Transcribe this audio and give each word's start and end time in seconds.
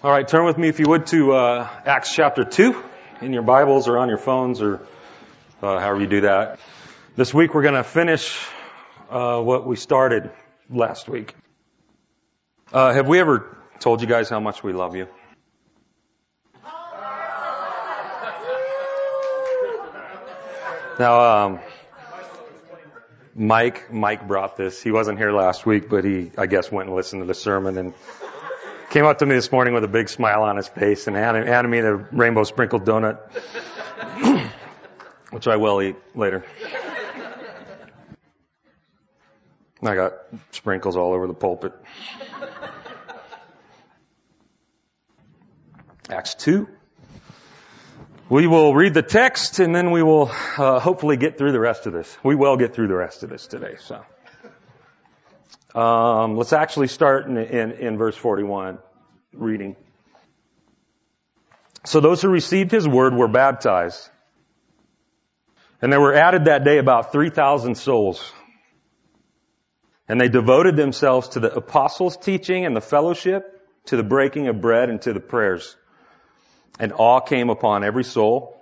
All 0.00 0.12
right, 0.12 0.28
turn 0.28 0.44
with 0.44 0.56
me, 0.56 0.68
if 0.68 0.78
you 0.78 0.86
would, 0.86 1.08
to 1.08 1.32
uh, 1.32 1.68
Acts 1.84 2.14
chapter 2.14 2.44
2 2.44 2.84
in 3.20 3.32
your 3.32 3.42
Bibles 3.42 3.88
or 3.88 3.98
on 3.98 4.08
your 4.08 4.16
phones 4.16 4.62
or 4.62 4.76
uh, 5.60 5.80
however 5.80 6.00
you 6.00 6.06
do 6.06 6.20
that. 6.20 6.60
This 7.16 7.34
week 7.34 7.52
we're 7.52 7.62
going 7.62 7.74
to 7.74 7.82
finish 7.82 8.46
uh, 9.10 9.40
what 9.40 9.66
we 9.66 9.74
started 9.74 10.30
last 10.70 11.08
week. 11.08 11.34
Uh, 12.72 12.92
have 12.92 13.08
we 13.08 13.18
ever 13.18 13.58
told 13.80 14.00
you 14.00 14.06
guys 14.06 14.28
how 14.28 14.38
much 14.38 14.62
we 14.62 14.72
love 14.72 14.94
you? 14.94 15.08
Now, 21.00 21.46
um, 21.46 21.60
Mike, 23.34 23.92
Mike 23.92 24.28
brought 24.28 24.56
this. 24.56 24.80
He 24.80 24.92
wasn't 24.92 25.18
here 25.18 25.32
last 25.32 25.66
week, 25.66 25.88
but 25.88 26.04
he, 26.04 26.30
I 26.38 26.46
guess, 26.46 26.70
went 26.70 26.86
and 26.86 26.94
listened 26.94 27.22
to 27.22 27.26
the 27.26 27.34
sermon 27.34 27.76
and 27.78 27.94
Came 28.90 29.04
up 29.04 29.18
to 29.18 29.26
me 29.26 29.34
this 29.34 29.52
morning 29.52 29.74
with 29.74 29.84
a 29.84 29.88
big 29.88 30.08
smile 30.08 30.42
on 30.42 30.56
his 30.56 30.66
face 30.66 31.08
and 31.08 31.14
handed, 31.14 31.46
handed 31.46 31.68
me 31.68 31.82
the 31.82 31.94
rainbow 31.94 32.44
sprinkled 32.44 32.86
donut, 32.86 33.18
which 35.30 35.46
I 35.46 35.56
will 35.56 35.82
eat 35.82 35.96
later. 36.14 36.42
I 39.82 39.94
got 39.94 40.14
sprinkles 40.52 40.96
all 40.96 41.12
over 41.12 41.26
the 41.26 41.34
pulpit. 41.34 41.74
Acts 46.08 46.34
2. 46.36 46.66
We 48.30 48.46
will 48.46 48.74
read 48.74 48.94
the 48.94 49.02
text 49.02 49.58
and 49.58 49.74
then 49.74 49.90
we 49.90 50.02
will 50.02 50.30
uh, 50.56 50.80
hopefully 50.80 51.18
get 51.18 51.36
through 51.36 51.52
the 51.52 51.60
rest 51.60 51.86
of 51.86 51.92
this. 51.92 52.16
We 52.24 52.34
will 52.34 52.56
get 52.56 52.74
through 52.74 52.88
the 52.88 52.96
rest 52.96 53.22
of 53.22 53.28
this 53.28 53.46
today. 53.46 53.76
So, 53.80 54.02
um, 55.74 56.36
let's 56.36 56.52
actually 56.52 56.88
start 56.88 57.26
in, 57.26 57.36
in, 57.36 57.72
in 57.72 57.98
verse 57.98 58.16
41 58.16 58.78
reading. 59.34 59.76
So 61.84 62.00
those 62.00 62.22
who 62.22 62.28
received 62.28 62.70
his 62.70 62.88
word 62.88 63.14
were 63.14 63.28
baptized. 63.28 64.08
And 65.80 65.92
there 65.92 66.00
were 66.00 66.14
added 66.14 66.46
that 66.46 66.64
day 66.64 66.78
about 66.78 67.12
3,000 67.12 67.76
souls. 67.76 68.32
And 70.08 70.20
they 70.20 70.28
devoted 70.28 70.74
themselves 70.76 71.28
to 71.30 71.40
the 71.40 71.54
apostles' 71.54 72.16
teaching 72.16 72.64
and 72.64 72.74
the 72.74 72.80
fellowship, 72.80 73.60
to 73.86 73.96
the 73.96 74.02
breaking 74.02 74.48
of 74.48 74.60
bread 74.60 74.90
and 74.90 75.00
to 75.02 75.12
the 75.12 75.20
prayers. 75.20 75.76
And 76.80 76.92
awe 76.92 77.20
came 77.20 77.50
upon 77.50 77.84
every 77.84 78.04
soul. 78.04 78.60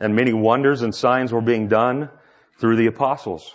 And 0.00 0.14
many 0.14 0.32
wonders 0.32 0.82
and 0.82 0.94
signs 0.94 1.32
were 1.32 1.40
being 1.40 1.68
done 1.68 2.08
through 2.58 2.76
the 2.76 2.86
apostles. 2.86 3.54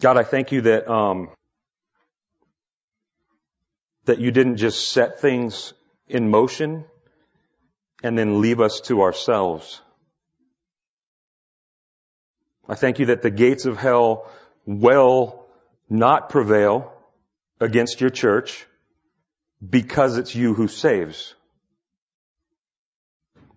God, 0.00 0.16
I 0.16 0.22
thank 0.22 0.52
you 0.52 0.60
that 0.62 0.88
um, 0.88 1.30
that 4.04 4.20
you 4.20 4.30
didn't 4.30 4.56
just 4.56 4.90
set 4.90 5.20
things 5.20 5.72
in 6.06 6.30
motion 6.30 6.84
and 8.02 8.16
then 8.16 8.40
leave 8.40 8.60
us 8.60 8.80
to 8.82 9.02
ourselves. 9.02 9.82
I 12.68 12.74
thank 12.74 13.00
you 13.00 13.06
that 13.06 13.22
the 13.22 13.30
gates 13.30 13.66
of 13.66 13.76
hell 13.76 14.30
will 14.66 15.44
not 15.90 16.28
prevail 16.28 16.92
against 17.60 18.00
your 18.00 18.10
church 18.10 18.66
because 19.68 20.16
it's 20.16 20.34
you 20.34 20.54
who 20.54 20.68
saves. 20.68 21.34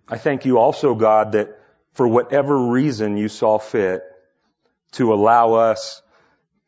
I 0.08 0.18
thank 0.18 0.44
you 0.44 0.58
also, 0.58 0.94
God, 0.94 1.32
that 1.32 1.58
for 1.92 2.08
whatever 2.08 2.70
reason 2.70 3.16
you 3.16 3.28
saw 3.28 3.58
fit 3.58 4.02
to 4.92 5.14
allow 5.14 5.54
us 5.54 6.02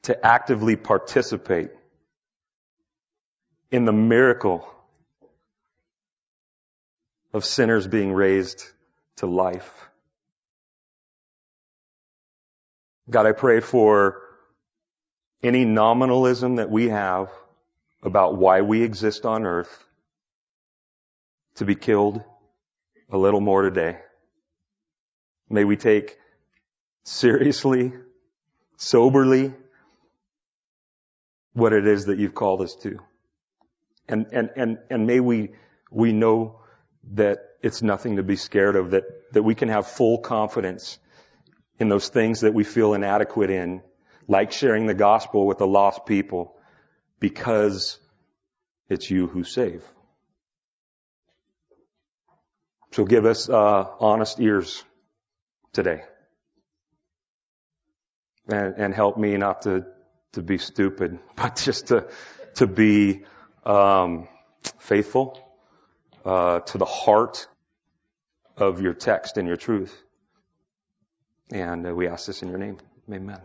to 0.04 0.26
actively 0.26 0.76
participate 0.76 1.70
in 3.70 3.84
the 3.84 3.92
miracle 3.92 4.66
of 7.32 7.44
sinners 7.44 7.87
being 7.87 8.12
raised 8.12 8.64
to 9.16 9.26
life. 9.26 9.70
God, 13.10 13.26
I 13.26 13.32
pray 13.32 13.60
for 13.60 14.22
any 15.43 15.64
nominalism 15.64 16.56
that 16.56 16.70
we 16.70 16.88
have 16.88 17.31
about 18.03 18.37
why 18.37 18.60
we 18.60 18.82
exist 18.82 19.26
on 19.26 19.44
earth 19.44 19.84
to 21.56 21.64
be 21.64 21.75
killed 21.75 22.22
a 23.10 23.19
little 23.19 23.41
more 23.41 23.62
today. 23.62 23.98
May 25.48 25.64
we 25.64 25.76
take 25.76 26.19
seriously, 27.04 27.93
soberly, 28.76 29.53
what 31.54 31.72
it 31.72 31.87
is 31.87 32.06
that 32.06 32.19
you've 32.19 32.34
called 32.34 32.60
us 32.60 32.75
to. 32.82 32.98
And, 34.09 34.26
and, 34.32 34.50
and, 34.56 34.78
and 34.91 35.06
may 35.06 35.20
we, 35.20 35.53
we 35.91 36.12
know 36.12 36.60
that 37.15 37.38
it's 37.62 37.81
nothing 37.81 38.16
to 38.16 38.22
be 38.22 38.37
scared 38.37 38.76
of, 38.76 38.91
that, 38.91 39.04
that 39.32 39.42
we 39.42 39.54
can 39.54 39.70
have 39.70 39.87
full 39.87 40.19
confidence 40.19 40.98
in 41.78 41.88
those 41.88 42.09
things 42.09 42.43
that 42.43 42.53
we 42.53 42.64
feel 42.64 42.93
inadequate 42.93 43.50
in, 43.50 43.82
like 44.28 44.53
sharing 44.53 44.87
the 44.87 44.94
gospel 44.94 45.47
with 45.47 45.59
the 45.59 45.66
lost 45.66 46.04
people, 46.06 46.54
because 47.20 47.98
it's 48.88 49.10
you 49.10 49.26
who 49.26 49.44
save. 49.44 49.82
So 52.93 53.04
give 53.04 53.25
us 53.25 53.48
uh, 53.48 53.87
honest 53.98 54.38
ears 54.41 54.84
today, 55.72 56.03
and, 58.47 58.75
and 58.76 58.94
help 58.94 59.16
me 59.16 59.37
not 59.37 59.62
to 59.62 59.87
to 60.34 60.43
be 60.43 60.59
stupid, 60.59 61.19
but 61.37 61.56
just 61.56 61.89
to 61.89 62.09
to 62.55 62.67
be 62.67 63.25
um, 63.65 64.28
faithful 64.78 65.39
uh, 66.25 66.61
to 66.61 66.78
the 66.78 66.84
heart 66.84 67.47
of 68.56 68.81
your 68.81 68.94
text 68.94 69.37
and 69.37 69.49
your 69.49 69.56
truth. 69.56 69.94
And 71.50 71.87
uh, 71.87 71.94
we 71.94 72.09
ask 72.09 72.27
this 72.27 72.43
in 72.43 72.49
your 72.49 72.59
name. 72.59 72.78
Amen. 73.12 73.41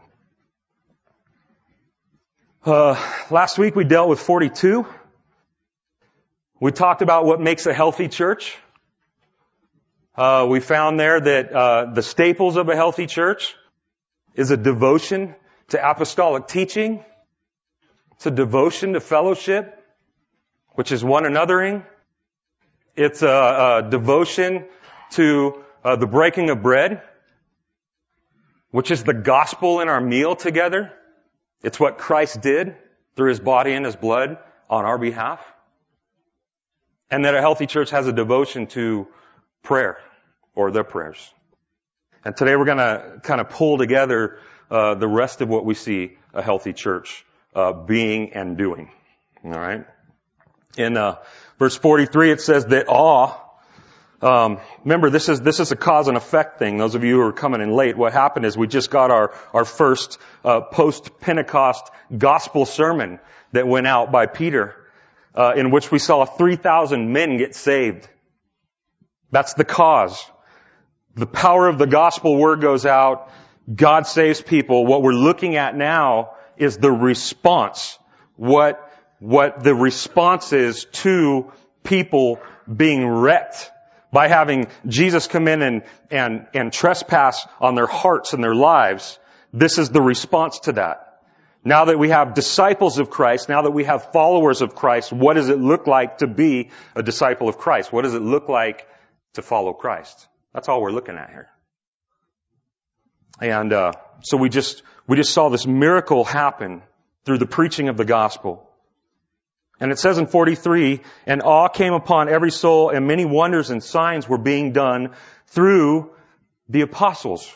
Uh, 2.66 3.02
last 3.32 3.58
week 3.58 3.76
we 3.76 3.84
dealt 3.84 4.10
with 4.10 4.20
42. 4.20 4.86
We 6.60 6.72
talked 6.72 7.02
about 7.02 7.26
what 7.26 7.40
makes 7.40 7.66
a 7.66 7.74
healthy 7.74 8.10
church. 8.10 8.58
Uh, 10.16 10.46
we 10.50 10.60
found 10.60 11.00
there 11.00 11.20
that 11.20 11.54
uh, 11.54 11.94
the 11.94 12.04
staples 12.04 12.58
of 12.58 12.68
a 12.68 12.76
healthy 12.76 13.08
church 13.08 13.56
is 14.36 14.52
a 14.52 14.58
devotion 14.58 15.36
to 15.70 15.90
apostolic 15.90 16.48
teaching. 16.48 17.04
A 18.26 18.32
devotion 18.32 18.94
to 18.94 19.00
fellowship 19.00 19.80
which 20.80 20.94
is 20.94 21.04
one 21.04 21.26
anothering. 21.26 21.86
It's 22.96 23.22
a, 23.22 23.84
a 23.86 23.90
devotion 23.90 24.64
to 25.12 25.62
uh, 25.84 25.98
the 25.98 26.08
breaking 26.08 26.52
of 26.52 26.62
bread, 26.62 27.02
which 28.72 28.90
is 28.90 29.04
the 29.04 29.14
gospel 29.14 29.82
in 29.82 29.90
our 29.90 30.00
meal 30.00 30.38
together. 30.38 30.94
It's 31.64 31.82
what 31.82 31.98
Christ 31.98 32.40
did 32.40 32.78
through 33.18 33.28
his 33.28 33.42
body 33.42 33.74
and 33.74 33.86
his 33.86 33.98
blood 33.98 34.38
on 34.70 34.86
our 34.86 34.98
behalf. 34.98 35.46
And 37.12 37.26
that 37.26 37.36
a 37.36 37.42
healthy 37.42 37.66
church 37.66 37.90
has 37.90 38.08
a 38.08 38.14
devotion 38.14 38.68
to 38.68 39.06
prayer 39.64 39.98
or 40.56 40.72
their 40.72 40.86
prayers. 40.86 41.34
And 42.24 42.38
today 42.38 42.56
we're 42.56 42.64
going 42.64 42.78
to 42.78 43.20
kind 43.24 43.42
of 43.42 43.50
pull 43.50 43.78
together 43.78 44.40
uh, 44.70 44.96
the 44.96 45.08
rest 45.08 45.42
of 45.42 45.50
what 45.50 45.66
we 45.66 45.74
see 45.74 46.18
a 46.34 46.42
healthy 46.42 46.74
church 46.74 47.26
uh, 47.56 47.74
being 47.74 48.34
and 48.34 48.58
doing. 48.58 48.92
All 49.44 49.52
right? 49.52 49.86
In 50.78 50.98
uh, 50.98 51.18
verse 51.58 51.76
43 51.76 52.32
it 52.32 52.42
says 52.42 52.66
that 52.68 52.86
awe 52.88 53.36
um, 54.22 54.60
remember 54.84 55.10
this 55.10 55.30
is 55.30 55.40
this 55.40 55.62
is 55.62 55.72
a 55.72 55.78
cause 55.78 56.10
and 56.10 56.18
effect 56.18 56.60
thing. 56.60 56.78
Those 56.78 56.94
of 56.96 57.06
you 57.06 57.16
who 57.16 57.22
are 57.22 57.32
coming 57.32 57.62
in 57.62 57.72
late 57.72 57.98
what 57.98 58.12
happened 58.12 58.46
is 58.46 58.58
we 58.58 58.68
just 58.68 58.92
got 58.92 59.12
our 59.12 59.34
our 59.54 59.64
first 59.64 60.18
uh, 60.44 60.60
post 60.60 61.20
pentecost 61.22 61.90
gospel 62.16 62.66
sermon 62.66 63.20
that 63.54 63.66
went 63.66 63.88
out 63.88 64.12
by 64.12 64.26
peter 64.26 64.76
uh, 65.36 65.54
in 65.56 65.72
which 65.72 65.90
we 65.90 66.00
saw 66.00 66.26
3000 66.26 67.14
men 67.14 67.38
get 67.38 67.56
saved. 67.56 68.10
That's 69.32 69.54
the 69.54 69.64
cause. 69.64 70.26
The 71.16 71.28
power 71.28 71.68
of 71.68 71.78
the 71.78 71.88
gospel 71.88 72.36
word 72.36 72.60
goes 72.60 72.86
out 72.86 73.32
god 73.74 74.08
saves 74.08 74.42
people 74.42 74.86
what 74.86 75.02
we're 75.02 75.12
looking 75.12 75.56
at 75.56 75.76
now 75.76 76.32
is 76.58 76.78
the 76.78 76.92
response 76.92 77.98
what 78.36 78.90
what 79.20 79.64
the 79.64 79.76
response 79.76 80.54
is 80.54 80.86
to 80.86 81.52
people 81.84 82.40
being 82.74 83.06
wrecked 83.06 83.72
by 84.12 84.28
having 84.28 84.68
Jesus 84.88 85.28
come 85.28 85.48
in 85.48 85.62
and, 85.62 85.84
and, 86.10 86.48
and 86.54 86.74
trespass 86.74 87.46
on 87.60 87.76
their 87.76 87.88
hearts 87.88 88.34
and 88.34 88.44
their 88.44 88.56
lives. 88.56 89.20
This 89.54 89.78
is 89.78 89.90
the 89.90 90.02
response 90.02 90.60
to 90.62 90.74
that. 90.74 91.06
Now 91.64 91.86
that 91.86 92.00
we 92.00 92.10
have 92.10 92.34
disciples 92.34 93.00
of 93.00 93.10
Christ, 93.10 93.50
now 93.50 93.64
that 93.64 93.72
we 93.72 93.84
have 93.84 94.12
followers 94.12 94.62
of 94.62 94.76
Christ, 94.76 95.12
what 95.12 95.34
does 95.34 95.50
it 95.50 95.60
look 95.60 95.88
like 95.88 96.20
to 96.20 96.28
be 96.28 96.70
a 96.96 97.04
disciple 97.04 97.50
of 97.50 97.58
Christ? 97.58 97.92
What 97.92 98.04
does 98.04 98.16
it 98.16 98.22
look 98.22 98.48
like 98.48 98.88
to 99.34 99.42
follow 99.42 99.74
Christ? 99.74 100.28
That's 100.54 100.70
all 100.70 100.82
we're 100.82 100.92
looking 100.92 101.18
at 101.18 101.30
here. 101.30 101.50
And 103.42 103.72
uh, 103.72 103.94
so 104.22 104.38
we 104.38 104.50
just 104.50 104.84
we 105.08 105.16
just 105.18 105.34
saw 105.34 105.50
this 105.50 105.66
miracle 105.66 106.24
happen 106.24 106.82
through 107.26 107.38
the 107.38 107.46
preaching 107.46 107.90
of 107.90 107.98
the 107.98 108.06
gospel. 108.06 108.66
And 109.80 109.92
it 109.92 110.00
says 110.00 110.18
in 110.18 110.28
43, 110.28 111.02
and 111.26 111.42
awe 111.42 111.70
came 111.70 111.94
upon 111.94 112.28
every 112.28 112.52
soul 112.52 112.90
and 112.90 113.08
many 113.08 113.24
wonders 113.24 113.70
and 113.70 113.82
signs 113.82 114.28
were 114.28 114.38
being 114.38 114.74
done 114.74 115.16
through 115.48 116.12
the 116.68 116.82
apostles. 116.82 117.50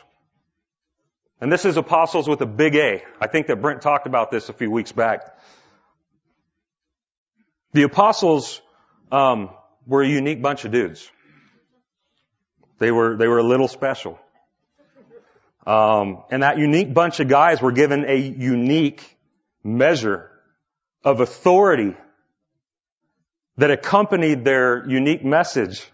And 1.41 1.51
this 1.51 1.65
is 1.65 1.75
apostles 1.75 2.29
with 2.29 2.39
a 2.41 2.45
big 2.45 2.75
A. 2.75 3.03
I 3.19 3.27
think 3.27 3.47
that 3.47 3.61
Brent 3.61 3.81
talked 3.81 4.07
about 4.07 4.31
this 4.31 4.47
a 4.47 4.53
few 4.53 4.71
weeks 4.71 4.93
back. 4.93 5.37
The 7.73 7.83
apostles 7.83 8.61
um, 9.11 9.49
were 9.85 10.03
a 10.03 10.07
unique 10.07 10.41
bunch 10.41 10.63
of 10.63 10.71
dudes. 10.71 11.09
They 12.79 12.91
were 12.91 13.17
they 13.17 13.27
were 13.27 13.39
a 13.39 13.43
little 13.43 13.67
special. 13.67 14.19
Um, 15.65 16.23
and 16.29 16.43
that 16.43 16.57
unique 16.57 16.93
bunch 16.93 17.19
of 17.19 17.27
guys 17.27 17.61
were 17.61 17.71
given 17.71 18.05
a 18.05 18.15
unique 18.15 19.03
measure 19.63 20.29
of 21.03 21.21
authority 21.21 21.95
that 23.57 23.71
accompanied 23.71 24.43
their 24.43 24.87
unique 24.87 25.23
message 25.23 25.85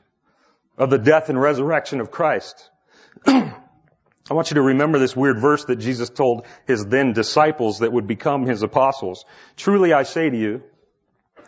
of 0.77 0.89
the 0.89 0.97
death 0.97 1.29
and 1.29 1.39
resurrection 1.39 1.99
of 1.99 2.09
Christ. 2.09 2.69
I 3.25 4.35
want 4.35 4.51
you 4.51 4.55
to 4.55 4.61
remember 4.61 4.99
this 4.99 5.15
weird 5.15 5.39
verse 5.39 5.65
that 5.65 5.77
Jesus 5.77 6.09
told 6.09 6.45
his 6.67 6.85
then 6.85 7.13
disciples 7.13 7.79
that 7.79 7.91
would 7.91 8.07
become 8.07 8.45
his 8.45 8.61
apostles. 8.61 9.25
Truly 9.57 9.91
I 9.91 10.03
say 10.03 10.29
to 10.29 10.37
you, 10.37 10.63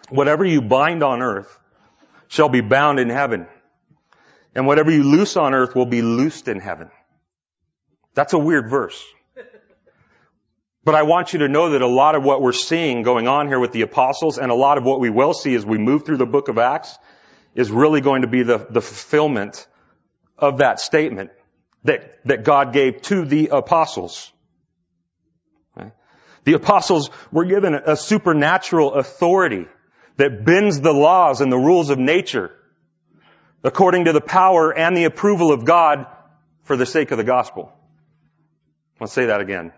whatever 0.10 0.44
you 0.44 0.62
bind 0.62 1.04
on 1.04 1.22
earth 1.22 1.60
shall 2.28 2.50
be 2.50 2.62
bound 2.62 3.00
in 3.00 3.10
heaven, 3.10 3.48
and 4.56 4.66
whatever 4.66 4.92
you 4.92 5.04
loose 5.04 5.38
on 5.38 5.54
earth 5.54 5.76
will 5.76 5.86
be 5.86 6.02
loosed 6.02 6.48
in 6.48 6.60
heaven. 6.60 6.90
That's 8.14 8.34
a 8.34 8.38
weird 8.38 8.70
verse. 8.70 9.04
But 10.84 10.96
I 10.96 11.04
want 11.04 11.34
you 11.34 11.40
to 11.40 11.48
know 11.48 11.72
that 11.72 11.82
a 11.82 11.88
lot 11.88 12.16
of 12.16 12.24
what 12.24 12.42
we're 12.42 12.54
seeing 12.54 13.04
going 13.04 13.28
on 13.28 13.48
here 13.48 13.60
with 13.60 13.72
the 13.72 13.84
apostles 13.84 14.40
and 14.40 14.52
a 14.52 14.56
lot 14.56 14.78
of 14.78 14.84
what 14.84 15.00
we 15.00 15.12
will 15.12 15.34
see 15.34 15.54
as 15.54 15.66
we 15.66 15.78
move 15.78 16.06
through 16.06 16.18
the 16.18 16.26
book 16.26 16.48
of 16.48 16.58
Acts 16.58 16.98
is 17.54 17.70
really 17.70 18.02
going 18.02 18.24
to 18.24 18.28
be 18.28 18.42
the, 18.42 18.58
the 18.58 18.82
fulfillment 18.82 19.68
of 20.38 20.58
that 20.58 20.80
statement 20.80 21.30
that, 21.84 22.20
that 22.26 22.44
God 22.44 22.74
gave 22.74 23.02
to 23.04 23.26
the 23.26 23.50
apostles. 23.50 24.32
The 26.44 26.54
apostles 26.54 27.12
were 27.32 27.46
given 27.46 27.76
a 27.76 27.96
supernatural 27.96 28.96
authority 28.96 29.68
that 30.18 30.44
bends 30.44 30.82
the 30.82 30.94
laws 30.94 31.42
and 31.42 31.52
the 31.52 31.58
rules 31.58 31.90
of 31.90 32.00
nature 32.00 32.52
according 33.64 34.06
to 34.06 34.14
the 34.14 34.22
power 34.22 34.76
and 34.76 34.98
the 34.98 35.04
approval 35.04 35.52
of 35.52 35.66
God 35.66 36.08
for 36.64 36.76
the 36.76 36.86
sake 36.86 37.12
of 37.12 37.18
the 37.18 37.24
gospel. 37.24 37.72
Let's 39.02 39.14
say 39.14 39.26
that 39.26 39.42
again. 39.42 39.74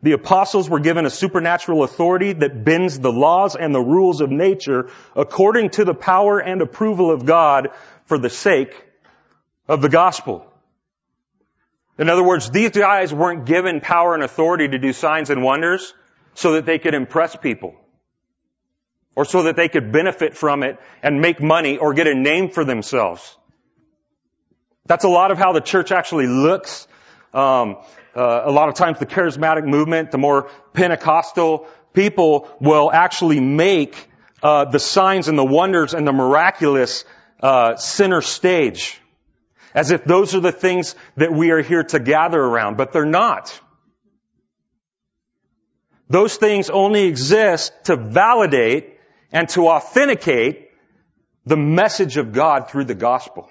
The 0.00 0.12
apostles 0.12 0.70
were 0.70 0.78
given 0.78 1.06
a 1.06 1.10
supernatural 1.10 1.82
authority 1.82 2.32
that 2.32 2.64
bends 2.64 3.00
the 3.00 3.12
laws 3.12 3.56
and 3.56 3.74
the 3.74 3.80
rules 3.80 4.20
of 4.20 4.30
nature 4.30 4.90
according 5.16 5.70
to 5.70 5.84
the 5.84 5.92
power 5.92 6.38
and 6.38 6.62
approval 6.62 7.10
of 7.10 7.26
God 7.26 7.70
for 8.04 8.16
the 8.16 8.30
sake 8.30 8.72
of 9.68 9.82
the 9.82 9.88
gospel. 9.88 10.46
In 11.98 12.08
other 12.08 12.22
words, 12.22 12.48
these 12.50 12.70
guys 12.70 13.12
weren't 13.12 13.44
given 13.44 13.80
power 13.80 14.14
and 14.14 14.22
authority 14.22 14.68
to 14.68 14.78
do 14.78 14.92
signs 14.92 15.28
and 15.28 15.42
wonders 15.42 15.92
so 16.34 16.52
that 16.52 16.66
they 16.66 16.78
could 16.78 16.94
impress 16.94 17.34
people 17.34 17.74
or 19.16 19.24
so 19.24 19.42
that 19.42 19.56
they 19.56 19.68
could 19.68 19.90
benefit 19.90 20.36
from 20.36 20.62
it 20.62 20.78
and 21.02 21.20
make 21.20 21.42
money 21.42 21.76
or 21.76 21.92
get 21.92 22.06
a 22.06 22.14
name 22.14 22.50
for 22.50 22.64
themselves. 22.64 23.36
That's 24.86 25.04
a 25.04 25.08
lot 25.08 25.32
of 25.32 25.38
how 25.38 25.52
the 25.52 25.60
church 25.60 25.90
actually 25.90 26.28
looks 26.28 26.86
um, 27.32 27.76
uh, 28.14 28.42
a 28.44 28.50
lot 28.50 28.68
of 28.68 28.74
times 28.74 28.98
the 28.98 29.06
charismatic 29.06 29.64
movement, 29.64 30.10
the 30.10 30.18
more 30.18 30.50
Pentecostal 30.72 31.66
people 31.92 32.48
will 32.60 32.90
actually 32.90 33.40
make 33.40 34.08
uh, 34.42 34.64
the 34.64 34.78
signs 34.78 35.28
and 35.28 35.38
the 35.38 35.44
wonders 35.44 35.94
and 35.94 36.06
the 36.06 36.12
miraculous 36.12 37.04
uh, 37.42 37.76
center 37.76 38.20
stage, 38.22 39.00
as 39.74 39.90
if 39.90 40.04
those 40.04 40.34
are 40.34 40.40
the 40.40 40.52
things 40.52 40.94
that 41.16 41.32
we 41.32 41.50
are 41.50 41.62
here 41.62 41.84
to 41.84 41.98
gather 41.98 42.40
around, 42.40 42.76
but 42.76 42.92
they're 42.92 43.04
not. 43.04 43.58
Those 46.08 46.36
things 46.36 46.70
only 46.70 47.04
exist 47.04 47.72
to 47.84 47.96
validate 47.96 48.98
and 49.30 49.48
to 49.50 49.68
authenticate 49.68 50.70
the 51.46 51.56
message 51.56 52.16
of 52.16 52.32
God 52.32 52.68
through 52.68 52.84
the 52.84 52.96
gospel. 52.96 53.48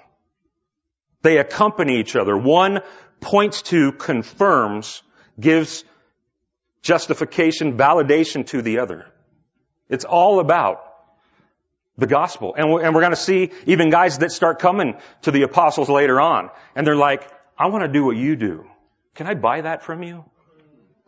They 1.22 1.38
accompany 1.38 2.00
each 2.00 2.16
other. 2.16 2.36
One 2.36 2.80
points 3.20 3.62
to, 3.62 3.92
confirms, 3.92 5.02
gives 5.38 5.84
justification, 6.82 7.76
validation 7.76 8.46
to 8.46 8.62
the 8.62 8.78
other. 8.78 9.06
It's 9.88 10.04
all 10.04 10.40
about 10.40 10.82
the 11.98 12.06
gospel. 12.06 12.54
And 12.56 12.72
we're, 12.72 12.90
going 12.90 13.10
to 13.10 13.16
see 13.16 13.50
even 13.66 13.90
guys 13.90 14.18
that 14.18 14.32
start 14.32 14.58
coming 14.58 14.96
to 15.22 15.30
the 15.30 15.42
apostles 15.42 15.88
later 15.88 16.20
on. 16.20 16.50
And 16.74 16.86
they're 16.86 16.96
like, 16.96 17.30
I 17.58 17.66
want 17.66 17.84
to 17.84 17.88
do 17.88 18.04
what 18.04 18.16
you 18.16 18.36
do. 18.36 18.66
Can 19.14 19.26
I 19.26 19.34
buy 19.34 19.60
that 19.60 19.82
from 19.82 20.02
you? 20.02 20.24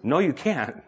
No, 0.02 0.18
you 0.18 0.32
can't. 0.32 0.82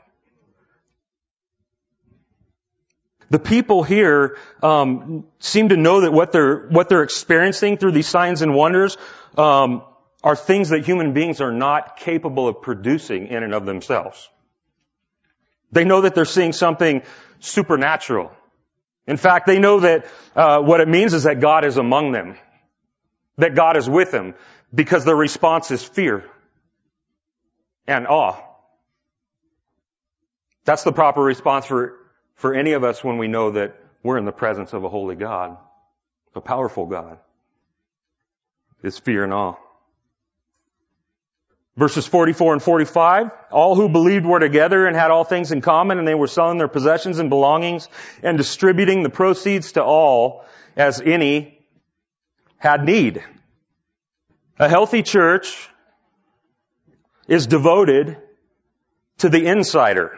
The 3.31 3.39
people 3.39 3.83
here 3.83 4.37
um, 4.63 5.25
seem 5.39 5.71
to 5.71 5.77
know 5.77 6.03
that 6.03 6.13
what 6.13 6.31
they're 6.31 6.69
what 6.69 6.89
they're 6.89 7.03
experiencing 7.03 7.79
through 7.79 7.93
these 7.93 8.07
signs 8.07 8.43
and 8.43 8.55
wonders 8.55 8.97
um, 9.37 9.83
are 10.25 10.35
things 10.35 10.71
that 10.71 10.87
human 10.87 11.13
beings 11.13 11.43
are 11.43 11.53
not 11.53 11.99
capable 11.99 12.49
of 12.49 12.63
producing 12.63 13.29
in 13.29 13.43
and 13.43 13.55
of 13.55 13.67
themselves. 13.67 14.29
They 15.71 15.85
know 15.85 16.01
that 16.01 16.15
they're 16.15 16.25
seeing 16.25 16.55
something 16.55 17.03
supernatural. 17.41 18.33
In 19.07 19.19
fact, 19.19 19.47
they 19.47 19.59
know 19.59 19.81
that 19.81 20.07
uh, 20.35 20.61
what 20.61 20.81
it 20.81 20.89
means 20.89 21.13
is 21.13 21.25
that 21.25 21.41
God 21.41 21.67
is 21.67 21.77
among 21.77 22.13
them, 22.13 22.39
that 23.37 23.55
God 23.55 23.77
is 23.77 23.89
with 23.89 24.11
them, 24.13 24.35
because 24.75 25.05
their 25.05 25.15
response 25.15 25.71
is 25.71 25.85
fear 25.85 26.25
and 27.87 28.07
awe. 28.07 28.41
That's 30.65 30.85
the 30.85 30.93
proper 30.93 31.21
response 31.21 31.67
for, 31.67 31.99
for 32.37 32.55
any 32.55 32.73
of 32.73 32.83
us 32.83 33.05
when 33.05 33.19
we 33.19 33.29
know 33.29 33.51
that 33.51 33.77
we're 34.03 34.17
in 34.17 34.25
the 34.25 34.33
presence 34.33 34.73
of 34.73 34.85
a 34.85 34.89
holy 34.89 35.17
God, 35.17 35.59
a 36.35 36.41
powerful 36.41 36.87
God. 36.87 37.19
Is 38.83 38.99
fear 38.99 39.25
and 39.25 39.33
awe. 39.33 39.57
Verses 41.77 42.07
44 42.07 42.53
and 42.53 42.63
45, 42.63 43.31
all 43.51 43.75
who 43.75 43.89
believed 43.89 44.25
were 44.25 44.39
together 44.39 44.87
and 44.87 44.95
had 44.95 45.11
all 45.11 45.25
things 45.25 45.51
in 45.51 45.61
common 45.61 45.99
and 45.99 46.07
they 46.07 46.15
were 46.15 46.29
selling 46.29 46.57
their 46.57 46.69
possessions 46.69 47.19
and 47.19 47.31
belongings 47.31 47.89
and 48.23 48.39
distributing 48.39 49.03
the 49.03 49.11
proceeds 49.11 49.73
to 49.73 49.83
all 49.83 50.45
as 50.77 51.01
any 51.01 51.59
had 52.59 52.85
need. 52.85 53.25
A 54.59 54.69
healthy 54.69 55.03
church 55.03 55.69
is 57.27 57.49
devoted 57.49 58.19
to 59.19 59.29
the 59.29 59.45
insider. 59.45 60.17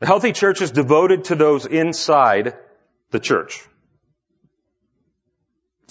A 0.00 0.06
healthy 0.06 0.32
church 0.32 0.62
is 0.62 0.70
devoted 0.70 1.24
to 1.24 1.34
those 1.34 1.66
inside 1.66 2.54
the 3.10 3.20
church. 3.20 3.66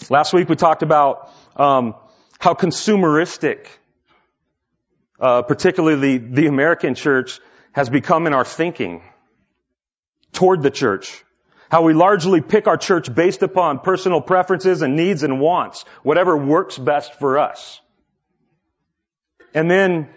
Last 0.10 0.34
week 0.34 0.50
we 0.50 0.55
talked 0.55 0.82
about 0.82 1.32
um, 1.55 1.96
how 2.44 2.54
consumeristic, 2.54 3.68
uh, 5.18 5.44
particularly 5.44 6.18
the, 6.18 6.42
the 6.42 6.48
American 6.48 6.94
church, 6.94 7.40
has 7.72 7.90
become 7.90 8.28
in 8.28 8.34
our 8.34 8.44
thinking 8.44 9.02
toward 10.34 10.62
the 10.62 10.70
church. 10.70 11.24
How 11.70 11.84
we 11.84 11.94
largely 11.94 12.42
pick 12.42 12.68
our 12.68 12.76
church 12.76 13.16
based 13.16 13.44
upon 13.44 13.80
personal 13.80 14.20
preferences 14.20 14.82
and 14.82 14.98
needs 14.98 15.24
and 15.24 15.40
wants, 15.40 15.86
whatever 16.04 16.36
works 16.36 16.78
best 16.78 17.14
for 17.14 17.40
us. 17.40 17.80
And 19.54 19.72
then 19.72 20.10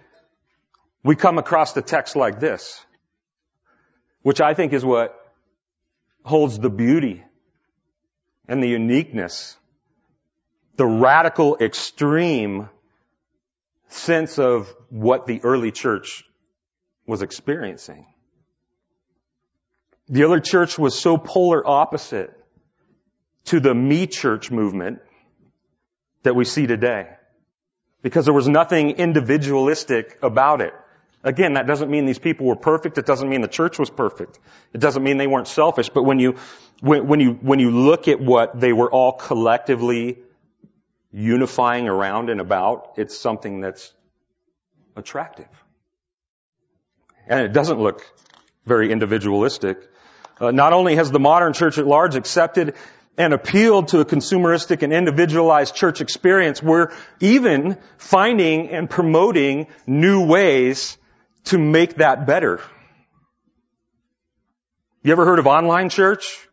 we 1.04 1.14
come 1.14 1.38
across 1.38 1.74
the 1.74 1.82
text 1.82 2.16
like 2.16 2.40
this, 2.40 2.84
which 4.22 4.40
I 4.40 4.54
think 4.54 4.72
is 4.72 4.84
what 4.84 5.14
holds 6.24 6.58
the 6.58 6.70
beauty 6.70 7.22
and 8.48 8.60
the 8.60 8.68
uniqueness 8.68 9.56
the 10.76 10.86
radical 10.86 11.56
extreme 11.60 12.68
sense 13.88 14.38
of 14.38 14.72
what 14.90 15.26
the 15.26 15.40
early 15.42 15.72
church 15.72 16.24
was 17.06 17.22
experiencing. 17.22 18.06
The 20.08 20.24
other 20.24 20.40
church 20.40 20.78
was 20.78 20.98
so 20.98 21.16
polar 21.16 21.66
opposite 21.66 22.32
to 23.46 23.60
the 23.60 23.74
me 23.74 24.06
church 24.06 24.50
movement 24.50 25.00
that 26.22 26.34
we 26.34 26.44
see 26.44 26.66
today. 26.66 27.08
Because 28.02 28.24
there 28.24 28.34
was 28.34 28.48
nothing 28.48 28.90
individualistic 28.90 30.18
about 30.22 30.60
it. 30.60 30.74
Again, 31.24 31.54
that 31.54 31.66
doesn't 31.66 31.90
mean 31.90 32.06
these 32.06 32.20
people 32.20 32.46
were 32.46 32.56
perfect. 32.56 32.98
It 32.98 33.06
doesn't 33.06 33.28
mean 33.28 33.40
the 33.40 33.48
church 33.48 33.80
was 33.80 33.90
perfect. 33.90 34.38
It 34.72 34.78
doesn't 34.78 35.02
mean 35.02 35.16
they 35.16 35.26
weren't 35.26 35.48
selfish. 35.48 35.88
But 35.88 36.04
when 36.04 36.20
you, 36.20 36.36
when, 36.80 37.08
when 37.08 37.18
you, 37.18 37.32
when 37.32 37.58
you 37.58 37.70
look 37.70 38.06
at 38.06 38.20
what 38.20 38.60
they 38.60 38.72
were 38.72 38.90
all 38.90 39.12
collectively 39.12 40.18
unifying 41.16 41.88
around 41.88 42.28
and 42.28 42.42
about, 42.42 42.92
it's 42.98 43.16
something 43.16 43.62
that's 43.62 43.90
attractive. 44.96 45.48
And 47.26 47.40
it 47.40 47.54
doesn't 47.54 47.80
look 47.80 48.04
very 48.66 48.92
individualistic. 48.92 49.78
Uh, 50.38 50.50
not 50.50 50.74
only 50.74 50.96
has 50.96 51.10
the 51.10 51.18
modern 51.18 51.54
church 51.54 51.78
at 51.78 51.86
large 51.86 52.16
accepted 52.16 52.74
and 53.16 53.32
appealed 53.32 53.88
to 53.88 54.00
a 54.00 54.04
consumeristic 54.04 54.82
and 54.82 54.92
individualized 54.92 55.74
church 55.74 56.02
experience, 56.02 56.62
we're 56.62 56.92
even 57.18 57.78
finding 57.96 58.68
and 58.68 58.90
promoting 58.90 59.68
new 59.86 60.26
ways 60.26 60.98
to 61.44 61.56
make 61.56 61.96
that 61.96 62.26
better. 62.26 62.60
You 65.02 65.12
ever 65.12 65.24
heard 65.24 65.38
of 65.38 65.46
online 65.46 65.88
church? 65.88 66.46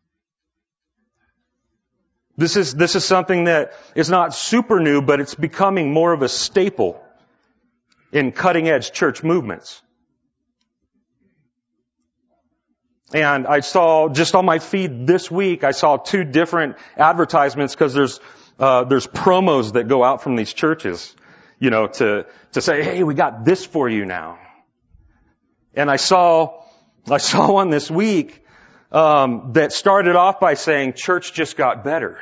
This 2.36 2.58
is, 2.58 2.74
this 2.74 2.96
is 2.96 3.06
something 3.06 3.44
that 3.44 3.74
is 3.96 4.10
not 4.10 4.34
super 4.34 4.80
new, 4.80 5.02
but 5.02 5.20
it's 5.20 5.36
becoming 5.36 5.94
more 5.94 6.13
of 6.13 6.24
a 6.24 6.30
staple 6.30 7.04
in 8.12 8.32
cutting 8.32 8.68
edge 8.70 8.92
church 8.92 9.24
movements. 9.24 9.82
And 13.13 13.46
I 13.46 13.60
saw 13.60 14.10
just 14.10 14.34
on 14.34 14.46
my 14.46 14.58
feed 14.58 15.06
this 15.06 15.30
week, 15.30 15.63
I 15.63 15.72
saw 15.72 15.98
two 15.98 16.24
different 16.24 16.78
advertisements 16.98 17.75
because 17.75 17.94
there's 17.94 18.20
uh, 18.58 18.84
there's 18.86 19.08
promos 19.08 19.74
that 19.74 19.88
go 19.88 20.04
out 20.04 20.24
from 20.24 20.36
these 20.36 20.54
churches, 20.54 21.16
you 21.60 21.70
know, 21.70 21.88
to 21.88 22.25
to 22.54 22.62
say, 22.62 22.84
hey, 22.84 23.04
we 23.04 23.13
got 23.13 23.46
this 23.46 23.63
for 23.66 23.88
you 23.88 24.06
now. 24.06 24.40
And 25.75 25.92
I 25.92 25.98
saw 25.98 26.63
I 27.10 27.20
saw 27.20 27.52
one 27.60 27.70
this 27.70 27.92
week 27.92 28.42
um, 28.93 29.53
that 29.53 29.73
started 29.73 30.15
off 30.15 30.39
by 30.39 30.53
saying, 30.53 30.93
church 30.93 31.33
just 31.33 31.57
got 31.57 31.83
better, 31.83 32.19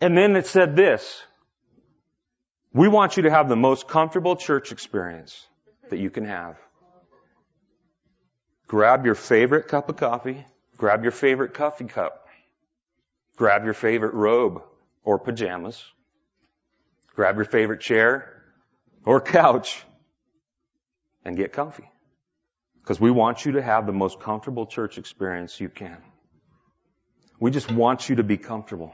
and 0.00 0.16
then 0.18 0.36
it 0.36 0.46
said 0.46 0.76
this: 0.76 1.22
we 2.74 2.88
want 2.88 3.16
you 3.16 3.24
to 3.24 3.30
have 3.30 3.48
the 3.48 3.56
most 3.56 3.86
comfortable 3.86 4.36
church 4.36 4.72
experience 4.72 5.46
that 5.90 5.98
you 5.98 6.10
can 6.10 6.24
have. 6.24 6.56
Grab 8.66 9.04
your 9.04 9.14
favorite 9.14 9.68
cup 9.68 9.90
of 9.90 9.96
coffee. 9.96 10.44
Grab 10.78 11.02
your 11.02 11.12
favorite 11.12 11.52
coffee 11.52 11.84
cup. 11.84 12.26
Grab 13.36 13.64
your 13.64 13.74
favorite 13.74 14.14
robe 14.14 14.62
or 15.04 15.18
pajamas. 15.18 15.84
Grab 17.14 17.36
your 17.36 17.44
favorite 17.44 17.80
chair 17.80 18.42
or 19.04 19.20
couch 19.20 19.84
and 21.24 21.36
get 21.36 21.52
comfy. 21.52 21.91
Because 22.82 23.00
we 23.00 23.10
want 23.10 23.44
you 23.44 23.52
to 23.52 23.62
have 23.62 23.86
the 23.86 23.92
most 23.92 24.20
comfortable 24.20 24.66
church 24.66 24.98
experience 24.98 25.60
you 25.60 25.68
can. 25.68 25.98
We 27.40 27.50
just 27.50 27.70
want 27.70 28.08
you 28.08 28.16
to 28.16 28.22
be 28.22 28.36
comfortable. 28.36 28.92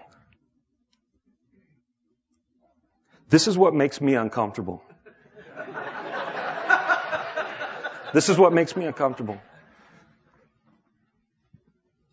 This 3.29 3.49
is 3.49 3.59
what 3.59 3.75
makes 3.75 4.01
me 4.01 4.15
uncomfortable. 4.15 4.83
this 8.15 8.29
is 8.29 8.39
what 8.39 8.53
makes 8.53 8.77
me 8.77 8.87
uncomfortable 8.87 9.39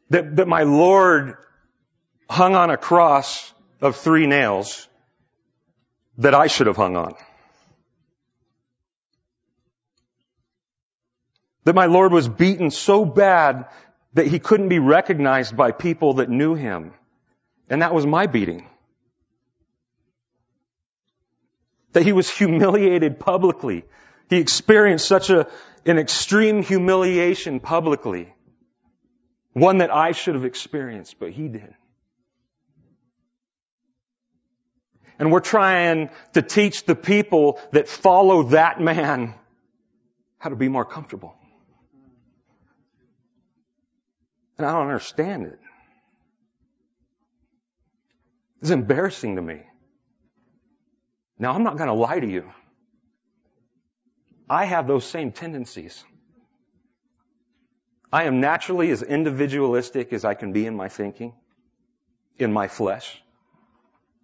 that, 0.10 0.36
that 0.36 0.48
my 0.48 0.64
Lord 0.64 1.36
hung 2.30 2.56
on 2.56 2.70
a 2.70 2.78
cross 2.78 3.54
of 3.82 3.96
three 3.96 4.28
nails 4.28 4.88
that 6.18 6.34
I 6.34 6.48
should 6.48 6.68
have 6.68 6.78
hung 6.78 6.96
on. 6.96 7.16
That 11.66 11.76
my 11.76 11.86
Lord 11.88 12.12
was 12.12 12.30
beaten 12.30 12.72
so 12.72 13.06
bad 13.06 13.66
that 14.14 14.28
he 14.28 14.40
couldn't 14.40 14.70
be 14.70 14.80
recognized 14.80 15.58
by 15.58 15.72
people 15.72 16.16
that 16.16 16.30
knew 16.30 16.56
him. 16.56 16.94
And 17.70 17.82
that 17.82 17.94
was 17.94 18.06
my 18.06 18.28
beating. 18.28 18.68
That 21.92 22.04
he 22.04 22.14
was 22.14 22.30
humiliated 22.30 23.20
publicly. 23.20 23.84
He 24.30 24.38
experienced 24.38 25.08
such 25.08 25.30
a, 25.30 25.48
an 25.86 25.98
extreme 25.98 26.64
humiliation 26.64 27.60
publicly 27.60 28.32
one 29.56 29.78
that 29.78 29.90
I 29.90 30.12
should 30.12 30.36
have 30.36 30.44
experienced, 30.44 31.16
but 31.18 31.32
he 31.32 31.48
did. 31.48 31.74
And 35.18 35.32
we're 35.32 35.40
trying 35.40 36.10
to 36.34 36.42
teach 36.42 36.84
the 36.84 36.94
people 36.94 37.62
that 37.72 37.88
follow 37.88 38.44
that 38.50 38.82
man 38.82 39.34
how 40.40 40.50
to 40.50 40.58
be 40.58 40.68
more 40.68 40.84
comfortable. 40.84 41.36
And 44.58 44.66
I 44.66 44.72
don't 44.72 44.84
understand 44.84 45.48
it. 45.48 45.60
It's 48.62 48.72
embarrassing 48.72 49.36
to 49.36 49.42
me. 49.42 49.62
Now, 51.38 51.54
I'm 51.54 51.64
not 51.64 51.78
going 51.78 51.88
to 51.88 51.94
lie 51.94 52.20
to 52.20 52.28
you. 52.28 52.52
I 54.50 54.66
have 54.66 54.88
those 54.88 55.06
same 55.06 55.32
tendencies. 55.32 56.04
I 58.14 58.24
am 58.24 58.40
naturally 58.40 58.92
as 58.92 59.02
individualistic 59.02 60.14
as 60.14 60.24
I 60.24 60.36
can 60.36 60.54
be 60.54 60.66
in 60.66 60.76
my 60.76 60.88
thinking, 60.88 61.34
in 62.38 62.54
my 62.54 62.68
flesh. 62.68 63.22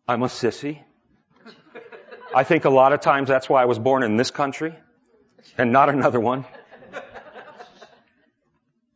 I'm 0.07 0.23
a 0.23 0.27
sissy. 0.27 0.79
I 2.33 2.45
think 2.45 2.63
a 2.63 2.69
lot 2.69 2.93
of 2.93 3.01
times 3.01 3.27
that's 3.27 3.50
why 3.50 3.61
I 3.61 3.65
was 3.65 3.77
born 3.77 4.03
in 4.03 4.15
this 4.15 4.31
country 4.31 4.75
and 5.57 5.73
not 5.73 5.89
another 5.89 6.19
one. 6.19 6.45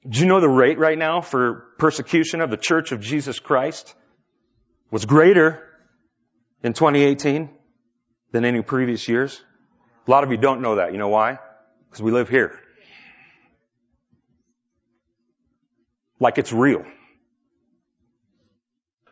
Do 0.07 0.19
you 0.19 0.25
know 0.27 0.39
the 0.39 0.49
rate 0.49 0.77
right 0.77 0.97
now 0.97 1.21
for 1.21 1.65
persecution 1.79 2.41
of 2.41 2.49
the 2.49 2.57
Church 2.57 2.91
of 2.91 3.01
Jesus 3.01 3.39
Christ 3.39 3.95
was 4.91 5.05
greater 5.05 5.63
in 6.63 6.73
2018 6.73 7.49
than 8.31 8.45
any 8.45 8.61
previous 8.61 9.07
years? 9.07 9.41
A 10.07 10.11
lot 10.11 10.23
of 10.23 10.31
you 10.31 10.37
don't 10.37 10.61
know 10.61 10.75
that. 10.75 10.91
You 10.91 10.99
know 10.99 11.09
why? 11.09 11.39
Because 11.89 12.03
we 12.03 12.11
live 12.11 12.29
here. 12.29 12.59
like 16.19 16.37
it's 16.37 16.53
real. 16.53 16.85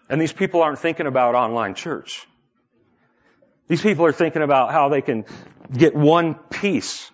And 0.10 0.22
these 0.22 0.34
people 0.34 0.62
aren't 0.62 0.80
thinking 0.80 1.08
about 1.08 1.36
online 1.36 1.76
church. 1.76 2.26
These 3.68 3.82
people 3.82 4.06
are 4.06 4.12
thinking 4.12 4.42
about 4.42 4.72
how 4.72 4.90
they 4.90 5.02
can 5.02 5.26
get 5.72 5.96
one 5.96 6.36
piece 6.36 7.10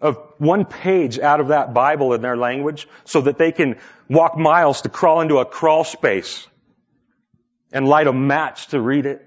of 0.00 0.16
one 0.38 0.64
page 0.64 1.18
out 1.18 1.40
of 1.40 1.48
that 1.48 1.74
Bible 1.74 2.12
in 2.14 2.22
their 2.22 2.36
language 2.36 2.88
so 3.04 3.22
that 3.22 3.38
they 3.38 3.52
can 3.52 3.78
walk 4.08 4.36
miles 4.36 4.82
to 4.82 4.88
crawl 4.88 5.20
into 5.20 5.38
a 5.38 5.44
crawl 5.44 5.84
space 5.84 6.46
and 7.72 7.86
light 7.86 8.06
a 8.06 8.12
match 8.12 8.68
to 8.68 8.80
read 8.80 9.06
it. 9.06 9.24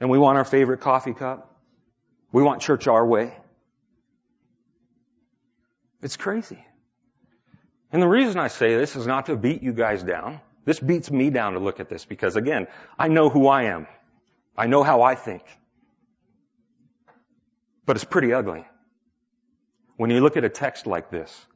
And 0.00 0.10
we 0.10 0.18
want 0.18 0.38
our 0.38 0.44
favorite 0.44 0.80
coffee 0.80 1.14
cup. 1.14 1.60
We 2.32 2.42
want 2.42 2.62
church 2.62 2.86
our 2.86 3.06
way. 3.06 3.36
It's 6.02 6.16
crazy. 6.16 6.64
And 7.90 8.02
the 8.02 8.08
reason 8.08 8.38
I 8.38 8.48
say 8.48 8.76
this 8.76 8.96
is 8.96 9.06
not 9.06 9.26
to 9.26 9.36
beat 9.36 9.62
you 9.62 9.72
guys 9.72 10.02
down. 10.02 10.40
This 10.64 10.80
beats 10.80 11.10
me 11.10 11.30
down 11.30 11.54
to 11.54 11.58
look 11.58 11.80
at 11.80 11.88
this 11.88 12.04
because 12.04 12.36
again, 12.36 12.66
I 12.98 13.08
know 13.08 13.30
who 13.30 13.46
I 13.46 13.64
am. 13.64 13.86
I 14.56 14.66
know 14.66 14.82
how 14.82 15.02
I 15.02 15.14
think. 15.14 15.42
But 17.86 17.96
it's 17.96 18.04
pretty 18.04 18.32
ugly. 18.32 18.64
When 19.96 20.10
you 20.10 20.20
look 20.20 20.36
at 20.36 20.44
a 20.44 20.48
text 20.48 20.86
like 20.86 21.10
this, 21.10 21.46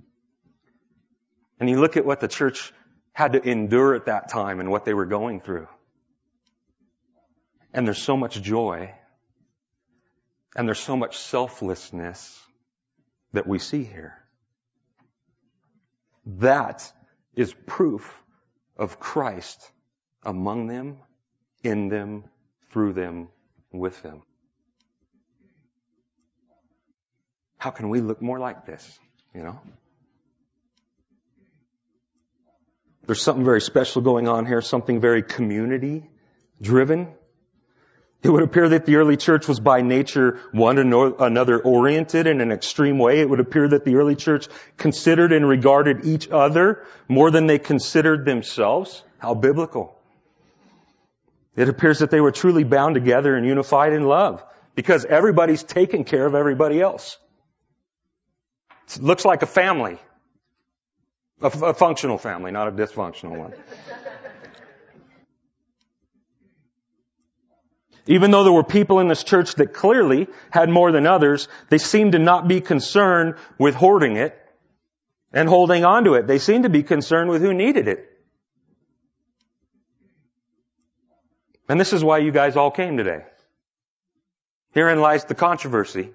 and 1.58 1.68
you 1.68 1.80
look 1.80 1.96
at 1.96 2.04
what 2.04 2.20
the 2.20 2.28
church 2.28 2.72
had 3.12 3.32
to 3.32 3.42
endure 3.42 3.94
at 3.94 4.06
that 4.06 4.28
time 4.28 4.60
and 4.60 4.70
what 4.70 4.84
they 4.84 4.94
were 4.94 5.06
going 5.06 5.40
through, 5.40 5.66
and 7.72 7.86
there's 7.86 8.02
so 8.02 8.16
much 8.16 8.40
joy, 8.40 8.94
and 10.54 10.68
there's 10.68 10.78
so 10.78 10.96
much 10.96 11.18
selflessness 11.18 12.38
that 13.32 13.46
we 13.46 13.58
see 13.58 13.84
here. 13.84 14.14
That 16.26 16.90
is 17.34 17.54
proof 17.66 18.14
of 18.76 19.00
Christ 19.00 19.70
among 20.22 20.66
them, 20.66 20.98
in 21.62 21.88
them, 21.88 22.24
through 22.70 22.92
them, 22.92 23.28
with 23.72 24.02
them. 24.02 24.22
How 27.58 27.70
can 27.70 27.88
we 27.90 28.00
look 28.00 28.22
more 28.22 28.38
like 28.38 28.64
this? 28.66 28.98
You 29.34 29.42
know? 29.42 29.60
There's 33.06 33.22
something 33.22 33.44
very 33.44 33.60
special 33.60 34.02
going 34.02 34.28
on 34.28 34.46
here, 34.46 34.62
something 34.62 35.00
very 35.00 35.22
community 35.22 36.08
driven. 36.60 37.08
It 38.22 38.30
would 38.30 38.42
appear 38.42 38.68
that 38.70 38.84
the 38.84 38.96
early 38.96 39.16
church 39.16 39.46
was 39.48 39.60
by 39.60 39.80
nature 39.80 40.40
one 40.52 40.78
another 40.78 41.58
oriented 41.58 42.26
in 42.26 42.40
an 42.40 42.52
extreme 42.52 42.98
way. 42.98 43.20
It 43.20 43.30
would 43.30 43.40
appear 43.40 43.68
that 43.68 43.84
the 43.84 43.96
early 43.96 44.16
church 44.16 44.48
considered 44.76 45.32
and 45.32 45.48
regarded 45.48 46.04
each 46.04 46.28
other 46.28 46.84
more 47.08 47.30
than 47.30 47.46
they 47.46 47.58
considered 47.58 48.24
themselves. 48.24 49.02
How 49.18 49.34
biblical. 49.34 49.96
It 51.56 51.68
appears 51.68 52.00
that 52.00 52.10
they 52.10 52.20
were 52.20 52.32
truly 52.32 52.64
bound 52.64 52.94
together 52.94 53.34
and 53.34 53.46
unified 53.46 53.92
in 53.92 54.04
love 54.04 54.44
because 54.74 55.04
everybody's 55.04 55.62
taking 55.62 56.04
care 56.04 56.26
of 56.26 56.34
everybody 56.34 56.80
else. 56.80 57.18
It 58.96 59.02
looks 59.02 59.24
like 59.24 59.42
a 59.42 59.46
family. 59.46 59.98
A, 61.40 61.46
a 61.46 61.74
functional 61.74 62.18
family, 62.18 62.50
not 62.50 62.68
a 62.68 62.72
dysfunctional 62.72 63.38
one. 63.38 63.54
Even 68.06 68.30
though 68.30 68.42
there 68.42 68.52
were 68.52 68.64
people 68.64 69.00
in 69.00 69.08
this 69.08 69.22
church 69.22 69.54
that 69.56 69.74
clearly 69.74 70.28
had 70.50 70.70
more 70.70 70.90
than 70.90 71.06
others, 71.06 71.46
they 71.68 71.76
seemed 71.76 72.12
to 72.12 72.18
not 72.18 72.48
be 72.48 72.62
concerned 72.62 73.34
with 73.58 73.74
hoarding 73.74 74.16
it 74.16 74.34
and 75.30 75.46
holding 75.46 75.84
on 75.84 76.04
to 76.04 76.14
it. 76.14 76.26
They 76.26 76.38
seemed 76.38 76.64
to 76.64 76.70
be 76.70 76.82
concerned 76.82 77.28
with 77.28 77.42
who 77.42 77.52
needed 77.52 77.86
it. 77.86 78.10
And 81.68 81.78
this 81.78 81.92
is 81.92 82.02
why 82.02 82.18
you 82.18 82.32
guys 82.32 82.56
all 82.56 82.70
came 82.70 82.96
today. 82.96 83.24
Herein 84.72 85.00
lies 85.00 85.26
the 85.26 85.34
controversy. 85.34 86.10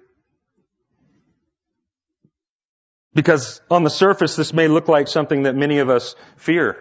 Because 3.14 3.60
on 3.70 3.84
the 3.84 3.90
surface, 3.90 4.36
this 4.36 4.52
may 4.52 4.68
look 4.68 4.88
like 4.88 5.08
something 5.08 5.44
that 5.44 5.54
many 5.54 5.78
of 5.78 5.88
us 5.88 6.16
fear 6.36 6.76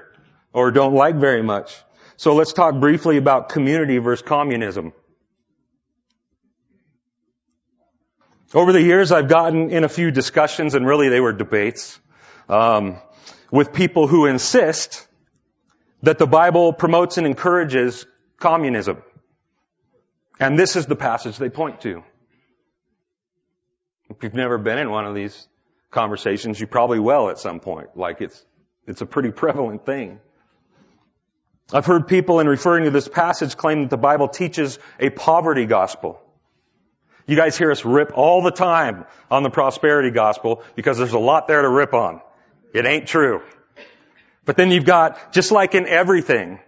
or 0.52 0.72
don't 0.72 0.94
like 0.94 1.16
very 1.16 1.44
much. 1.44 1.76
So 2.18 2.36
let's 2.36 2.54
talk 2.54 2.80
briefly 2.80 3.18
about 3.18 3.50
community 3.50 4.00
versus 4.00 4.26
communism. 4.26 4.94
Over 8.54 8.72
the 8.72 8.82
years, 8.82 9.12
I've 9.12 9.30
gotten 9.30 9.72
in 9.72 9.84
a 9.84 9.90
few 9.90 10.12
discussions, 10.12 10.76
and 10.76 10.86
really 10.86 11.10
they 11.10 11.20
were 11.20 11.34
debates, 11.34 12.00
um, 12.48 12.98
with 13.52 13.74
people 13.74 14.08
who 14.08 14.28
insist 14.28 15.08
that 16.04 16.20
the 16.20 16.28
Bible 16.28 16.72
promotes 16.74 17.18
and 17.18 17.26
encourages 17.26 18.06
communism. 18.38 19.02
And 20.40 20.58
this 20.58 20.76
is 20.76 20.86
the 20.86 20.96
passage 20.96 21.38
they 21.38 21.50
point 21.50 21.82
to. 21.82 22.04
If 24.10 24.22
you've 24.22 24.34
never 24.36 24.58
been 24.60 24.78
in 24.78 24.92
one 24.92 25.06
of 25.06 25.16
these 25.16 25.48
conversations, 25.94 26.60
you 26.60 26.68
probably 26.68 27.00
will 27.00 27.30
at 27.30 27.40
some 27.40 27.60
point. 27.60 27.96
Like 27.96 28.22
it's, 28.22 28.46
it's 28.88 29.02
a 29.02 29.06
pretty 29.06 29.32
prevalent 29.44 29.86
thing. 29.86 30.20
I've 31.72 31.86
heard 31.86 32.08
people 32.08 32.40
in 32.40 32.48
referring 32.48 32.84
to 32.84 32.92
this 32.92 33.08
passage 33.08 33.56
claim 33.56 33.84
that 33.84 33.90
the 33.90 33.98
Bible 33.98 34.28
teaches 34.28 34.78
a 35.00 35.10
poverty 35.10 35.66
gospel. 35.66 36.20
You 37.26 37.38
guys 37.38 37.58
hear 37.58 37.72
us 37.72 37.86
rip 37.86 38.12
all 38.16 38.42
the 38.42 38.52
time 38.52 39.06
on 39.32 39.44
the 39.44 39.50
prosperity 39.50 40.12
gospel 40.12 40.62
because 40.76 40.98
there's 40.98 41.14
a 41.14 41.20
lot 41.20 41.48
there 41.48 41.62
to 41.62 41.70
rip 41.70 41.94
on. 41.94 42.22
It 42.74 42.86
ain't 42.86 43.08
true. 43.08 43.42
But 44.46 44.58
then 44.58 44.72
you've 44.72 44.86
got, 44.86 45.32
just 45.32 45.52
like 45.52 45.74
in 45.74 45.88
everything, 45.88 46.60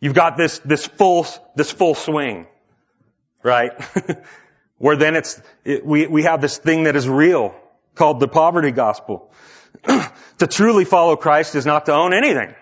you've 0.00 0.14
got 0.14 0.36
this, 0.36 0.58
this 0.60 0.84
full, 0.84 1.26
this 1.54 1.70
full 1.70 1.94
swing, 1.94 2.46
right? 3.44 3.72
Where 4.78 4.96
then 4.96 5.14
it's, 5.14 5.40
it, 5.64 5.86
we, 5.86 6.08
we 6.08 6.24
have 6.24 6.40
this 6.40 6.58
thing 6.58 6.84
that 6.84 6.96
is 6.96 7.08
real 7.08 7.54
called 7.94 8.20
the 8.20 8.28
poverty 8.28 8.70
gospel. 8.70 9.32
to 10.38 10.46
truly 10.46 10.84
follow 10.84 11.16
Christ 11.16 11.54
is 11.54 11.66
not 11.66 11.86
to 11.86 11.92
own 11.92 12.12
anything. 12.14 12.54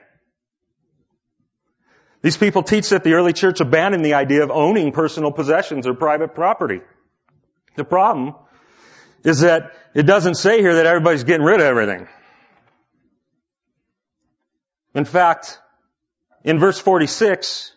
These 2.23 2.37
people 2.37 2.63
teach 2.63 2.91
that 2.91 3.03
the 3.03 3.15
early 3.15 3.33
church 3.33 3.61
abandoned 3.61 4.05
the 4.05 4.15
idea 4.15 4.45
of 4.45 4.51
owning 4.51 4.93
personal 4.93 5.33
possessions 5.33 5.87
or 5.87 5.95
private 5.95 6.35
property. 6.35 6.81
The 7.77 7.85
problem 7.85 8.35
is 9.25 9.41
that 9.41 9.73
it 9.95 10.05
doesn't 10.05 10.37
say 10.37 10.61
here 10.61 10.77
that 10.77 10.87
everybody's 10.87 11.25
getting 11.25 11.45
rid 11.45 11.61
of 11.61 11.67
everything. 11.67 12.09
In 14.95 15.05
fact, 15.05 15.59
in 16.45 16.59
verse 16.59 16.79
46, 16.79 17.73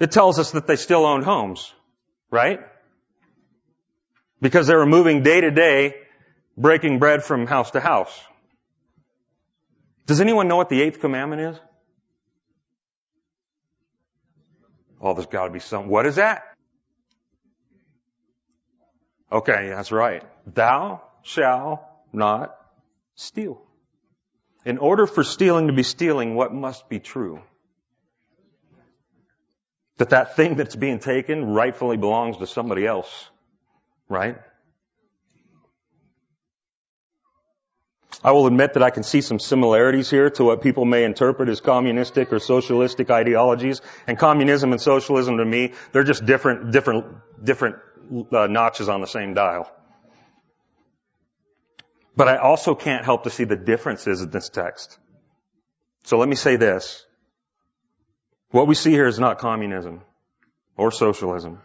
it 0.00 0.10
tells 0.10 0.38
us 0.38 0.52
that 0.52 0.66
they 0.66 0.76
still 0.76 1.04
owned 1.04 1.24
homes, 1.24 1.72
right? 2.30 2.60
Because 4.40 4.66
they 4.66 4.74
were 4.74 4.86
moving 4.86 5.22
day 5.22 5.40
to 5.40 5.50
day, 5.50 5.96
breaking 6.56 6.98
bread 6.98 7.22
from 7.22 7.46
house 7.46 7.70
to 7.72 7.80
house. 7.80 8.18
Does 10.06 10.20
anyone 10.20 10.48
know 10.48 10.56
what 10.56 10.68
the 10.68 10.82
eighth 10.82 11.00
commandment 11.00 11.42
is? 11.42 11.60
Oh, 15.00 15.14
there's 15.14 15.26
gotta 15.26 15.50
be 15.50 15.60
some, 15.60 15.88
what 15.88 16.06
is 16.06 16.16
that? 16.16 16.42
Okay, 19.30 19.68
that's 19.68 19.92
right. 19.92 20.22
Thou 20.46 21.02
shalt 21.22 21.80
not 22.12 22.56
steal. 23.16 23.60
In 24.64 24.78
order 24.78 25.06
for 25.06 25.24
stealing 25.24 25.66
to 25.66 25.72
be 25.72 25.82
stealing, 25.82 26.34
what 26.34 26.54
must 26.54 26.88
be 26.88 27.00
true? 27.00 27.42
That 29.98 30.10
that 30.10 30.36
thing 30.36 30.56
that's 30.56 30.76
being 30.76 30.98
taken 30.98 31.44
rightfully 31.44 31.96
belongs 31.96 32.36
to 32.38 32.46
somebody 32.46 32.86
else. 32.86 33.30
Right? 34.08 34.36
I 38.24 38.32
will 38.32 38.46
admit 38.46 38.74
that 38.74 38.82
I 38.82 38.90
can 38.90 39.02
see 39.02 39.20
some 39.20 39.38
similarities 39.38 40.10
here 40.10 40.30
to 40.30 40.44
what 40.44 40.62
people 40.62 40.84
may 40.84 41.04
interpret 41.04 41.48
as 41.48 41.60
communistic 41.60 42.32
or 42.32 42.38
socialistic 42.38 43.10
ideologies. 43.10 43.82
And 44.06 44.18
communism 44.18 44.72
and 44.72 44.80
socialism 44.80 45.36
to 45.38 45.44
me, 45.44 45.74
they're 45.92 46.02
just 46.02 46.24
different, 46.24 46.72
different, 46.72 47.06
different 47.44 47.76
uh, 48.32 48.46
notches 48.46 48.88
on 48.88 49.00
the 49.00 49.06
same 49.06 49.34
dial. 49.34 49.70
But 52.16 52.28
I 52.28 52.36
also 52.38 52.74
can't 52.74 53.04
help 53.04 53.24
to 53.24 53.30
see 53.30 53.44
the 53.44 53.56
differences 53.56 54.22
in 54.22 54.30
this 54.30 54.48
text. 54.48 54.98
So 56.04 56.16
let 56.18 56.28
me 56.28 56.36
say 56.36 56.56
this. 56.56 57.04
What 58.50 58.66
we 58.66 58.74
see 58.74 58.92
here 58.92 59.06
is 59.06 59.18
not 59.18 59.38
communism 59.38 60.00
or 60.76 60.90
socialism. 60.90 61.60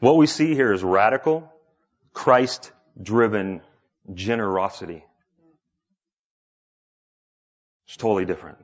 What 0.00 0.16
we 0.16 0.26
see 0.26 0.54
here 0.54 0.72
is 0.72 0.82
radical, 0.82 1.50
Christ-driven 2.12 3.62
generosity. 4.12 5.04
It's 7.94 8.02
totally 8.02 8.24
different. 8.24 8.58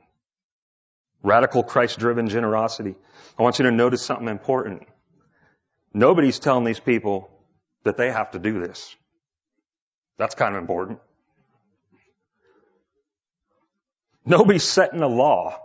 Radical 1.23 1.63
Christ-driven 1.63 2.27
generosity. 2.27 2.95
I 3.39 3.43
want 3.43 3.59
you 3.59 3.63
to 3.63 3.71
notice 3.71 4.01
something 4.01 4.27
important. 4.27 4.83
Nobody's 5.93 6.37
telling 6.37 6.65
these 6.65 6.81
people 6.81 7.31
that 7.85 7.95
they 7.95 8.11
have 8.11 8.31
to 8.31 8.39
do 8.39 8.59
this. 8.59 8.93
That's 10.17 10.35
kind 10.35 10.53
of 10.53 10.59
important. 10.59 10.99
Nobody's 14.25 14.65
setting 14.65 15.01
a 15.01 15.07
law 15.07 15.57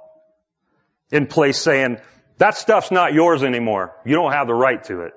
in 1.11 1.27
place 1.27 1.61
saying, 1.61 1.99
that 2.39 2.57
stuff's 2.57 2.93
not 2.93 3.15
yours 3.15 3.43
anymore. 3.43 3.97
You 4.05 4.15
don't 4.15 4.31
have 4.31 4.47
the 4.47 4.55
right 4.55 4.85
to 4.85 5.01
it. 5.01 5.13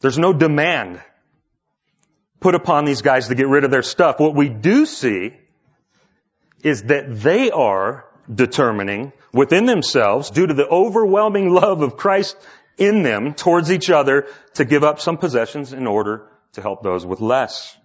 There's 0.00 0.18
no 0.18 0.32
demand 0.32 1.00
put 2.40 2.56
upon 2.56 2.84
these 2.84 3.02
guys 3.02 3.28
to 3.28 3.36
get 3.36 3.46
rid 3.46 3.62
of 3.62 3.70
their 3.70 3.84
stuff. 3.84 4.18
What 4.18 4.34
we 4.34 4.48
do 4.48 4.86
see 4.86 5.34
is 6.62 6.84
that 6.84 7.20
they 7.20 7.50
are 7.50 8.04
determining 8.32 9.12
within 9.32 9.66
themselves, 9.66 10.30
due 10.30 10.46
to 10.46 10.54
the 10.54 10.68
overwhelming 10.68 11.50
love 11.50 11.82
of 11.82 11.96
Christ 11.96 12.36
in 12.78 13.02
them 13.02 13.34
towards 13.34 13.70
each 13.70 13.90
other, 13.90 14.26
to 14.54 14.64
give 14.64 14.84
up 14.84 15.00
some 15.00 15.18
possessions 15.18 15.72
in 15.72 15.86
order 15.86 16.28
to 16.52 16.62
help 16.62 16.82
those 16.82 17.04
with 17.04 17.20
less. 17.20 17.76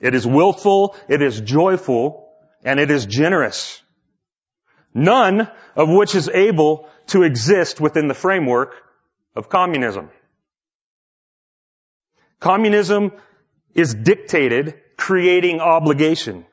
It 0.00 0.14
is 0.14 0.26
willful, 0.26 0.94
it 1.08 1.22
is 1.22 1.40
joyful, 1.40 2.28
and 2.64 2.78
it 2.78 2.90
is 2.90 3.06
generous. 3.06 3.82
None 4.94 5.50
of 5.74 5.88
which 5.88 6.14
is 6.14 6.28
able 6.28 6.88
to 7.08 7.22
exist 7.22 7.80
within 7.80 8.08
the 8.08 8.14
framework 8.14 8.74
of 9.34 9.48
communism. 9.48 10.10
Communism 12.40 13.12
is 13.74 13.94
dictated, 13.94 14.80
creating 14.96 15.60
obligation. 15.60 16.44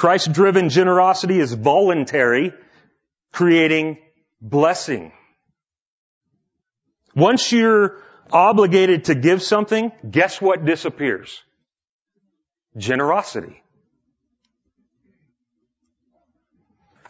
Christ-driven 0.00 0.70
generosity 0.70 1.38
is 1.40 1.52
voluntary, 1.52 2.54
creating 3.32 3.98
blessing. 4.40 5.12
Once 7.14 7.52
you're 7.52 7.98
obligated 8.32 9.04
to 9.04 9.14
give 9.14 9.42
something, 9.42 9.92
guess 10.10 10.40
what 10.40 10.64
disappears? 10.64 11.42
Generosity. 12.78 13.62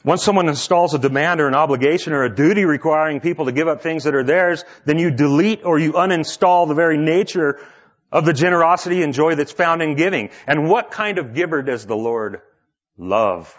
Once 0.03 0.24
someone 0.24 0.48
installs 0.48 0.92
a 0.92 0.98
demand 0.98 1.40
or 1.40 1.46
an 1.46 1.55
obligation 1.55 2.12
or 2.12 2.24
a 2.24 2.35
duty 2.35 2.64
requiring 2.64 3.20
people 3.20 3.44
to 3.44 3.53
give 3.53 3.68
up 3.68 3.83
things 3.83 4.03
that 4.03 4.16
are 4.16 4.24
theirs, 4.24 4.64
then 4.85 4.98
you 4.98 5.12
delete 5.12 5.64
or 5.64 5.79
you 5.79 5.92
uninstall 5.92 6.66
the 6.66 6.74
very 6.74 6.98
nature 6.98 7.61
of 8.11 8.24
the 8.24 8.33
generosity 8.33 9.05
and 9.05 9.14
joy 9.14 9.37
that's 9.37 9.53
found 9.53 9.81
in 9.81 9.94
giving. 9.94 10.31
And 10.48 10.68
what 10.68 10.90
kind 10.90 11.18
of 11.18 11.35
giver 11.35 11.62
does 11.62 11.87
the 11.87 11.96
Lord 11.96 12.40
Love. 13.00 13.56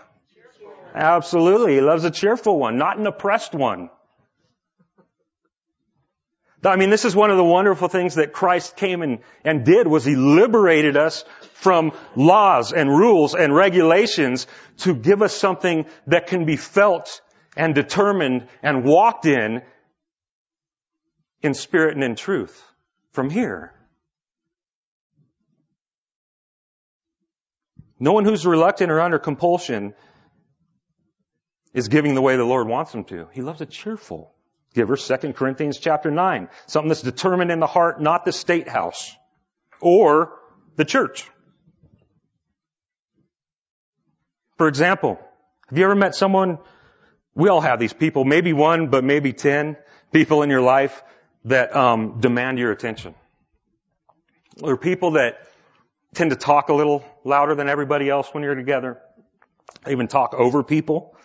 Absolutely. 0.93 1.73
He 1.73 1.81
loves 1.81 2.03
a 2.03 2.11
cheerful 2.11 2.59
one, 2.59 2.77
not 2.77 2.99
an 2.99 3.07
oppressed 3.07 3.55
one. 3.55 3.89
I 6.63 6.75
mean, 6.75 6.91
this 6.91 7.05
is 7.05 7.15
one 7.15 7.31
of 7.31 7.37
the 7.37 7.43
wonderful 7.43 7.87
things 7.87 8.15
that 8.15 8.33
Christ 8.33 8.75
came 8.75 9.01
and, 9.01 9.19
and 9.43 9.65
did 9.65 9.87
was 9.87 10.05
He 10.05 10.15
liberated 10.15 10.95
us 10.95 11.25
from 11.53 11.91
laws 12.15 12.71
and 12.71 12.87
rules 12.87 13.33
and 13.33 13.55
regulations 13.55 14.45
to 14.79 14.93
give 14.93 15.23
us 15.23 15.35
something 15.35 15.85
that 16.05 16.27
can 16.27 16.45
be 16.45 16.55
felt 16.55 17.21
and 17.57 17.73
determined 17.73 18.47
and 18.61 18.83
walked 18.83 19.25
in 19.25 19.63
in 21.41 21.55
spirit 21.55 21.95
and 21.95 22.03
in 22.03 22.15
truth 22.15 22.63
from 23.11 23.31
here. 23.31 23.73
No 28.01 28.13
one 28.13 28.25
who's 28.25 28.47
reluctant 28.47 28.91
or 28.91 28.99
under 28.99 29.19
compulsion 29.19 29.93
is 31.71 31.87
giving 31.87 32.15
the 32.15 32.21
way 32.21 32.35
the 32.35 32.43
Lord 32.43 32.67
wants 32.67 32.91
them 32.91 33.03
to. 33.05 33.27
He 33.31 33.43
loves 33.43 33.61
a 33.61 33.67
cheerful 33.67 34.33
giver. 34.73 34.97
2 34.97 35.33
Corinthians 35.33 35.77
chapter 35.77 36.09
9. 36.09 36.49
Something 36.65 36.89
that's 36.89 37.03
determined 37.03 37.51
in 37.51 37.59
the 37.59 37.67
heart, 37.67 38.01
not 38.01 38.25
the 38.25 38.31
state 38.31 38.67
house 38.67 39.15
or 39.79 40.33
the 40.77 40.83
church. 40.83 41.29
For 44.57 44.67
example, 44.67 45.19
have 45.69 45.77
you 45.77 45.85
ever 45.85 45.93
met 45.93 46.15
someone, 46.15 46.57
we 47.35 47.49
all 47.49 47.61
have 47.61 47.79
these 47.79 47.93
people, 47.93 48.25
maybe 48.25 48.51
one, 48.51 48.87
but 48.87 49.03
maybe 49.03 49.31
ten 49.31 49.77
people 50.11 50.41
in 50.41 50.49
your 50.49 50.61
life 50.61 51.03
that 51.45 51.75
um, 51.75 52.19
demand 52.19 52.57
your 52.57 52.71
attention. 52.71 53.13
Or 54.59 54.75
people 54.75 55.11
that 55.11 55.35
tend 56.13 56.31
to 56.31 56.35
talk 56.35 56.69
a 56.69 56.73
little 56.73 57.03
louder 57.23 57.55
than 57.55 57.69
everybody 57.69 58.09
else 58.09 58.27
when 58.33 58.43
you're 58.43 58.55
together. 58.55 58.99
They 59.83 59.91
even 59.91 60.07
talk 60.07 60.33
over 60.33 60.63
people. 60.63 61.15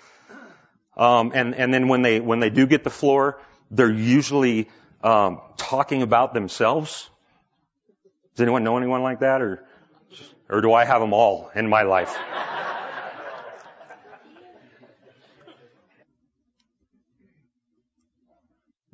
Um, 0.96 1.32
and 1.34 1.54
and 1.54 1.74
then 1.74 1.88
when 1.88 2.02
they 2.02 2.20
when 2.20 2.40
they 2.40 2.50
do 2.50 2.66
get 2.66 2.84
the 2.84 2.90
floor, 2.90 3.40
they're 3.70 3.90
usually 3.90 4.70
um, 5.02 5.40
talking 5.56 6.02
about 6.02 6.32
themselves. 6.32 7.10
Does 8.34 8.42
anyone 8.42 8.64
know 8.64 8.76
anyone 8.78 9.02
like 9.02 9.20
that, 9.20 9.42
or 9.42 9.64
or 10.48 10.60
do 10.60 10.72
I 10.72 10.84
have 10.84 11.00
them 11.00 11.12
all 11.12 11.50
in 11.54 11.68
my 11.68 11.82
life? 11.82 12.16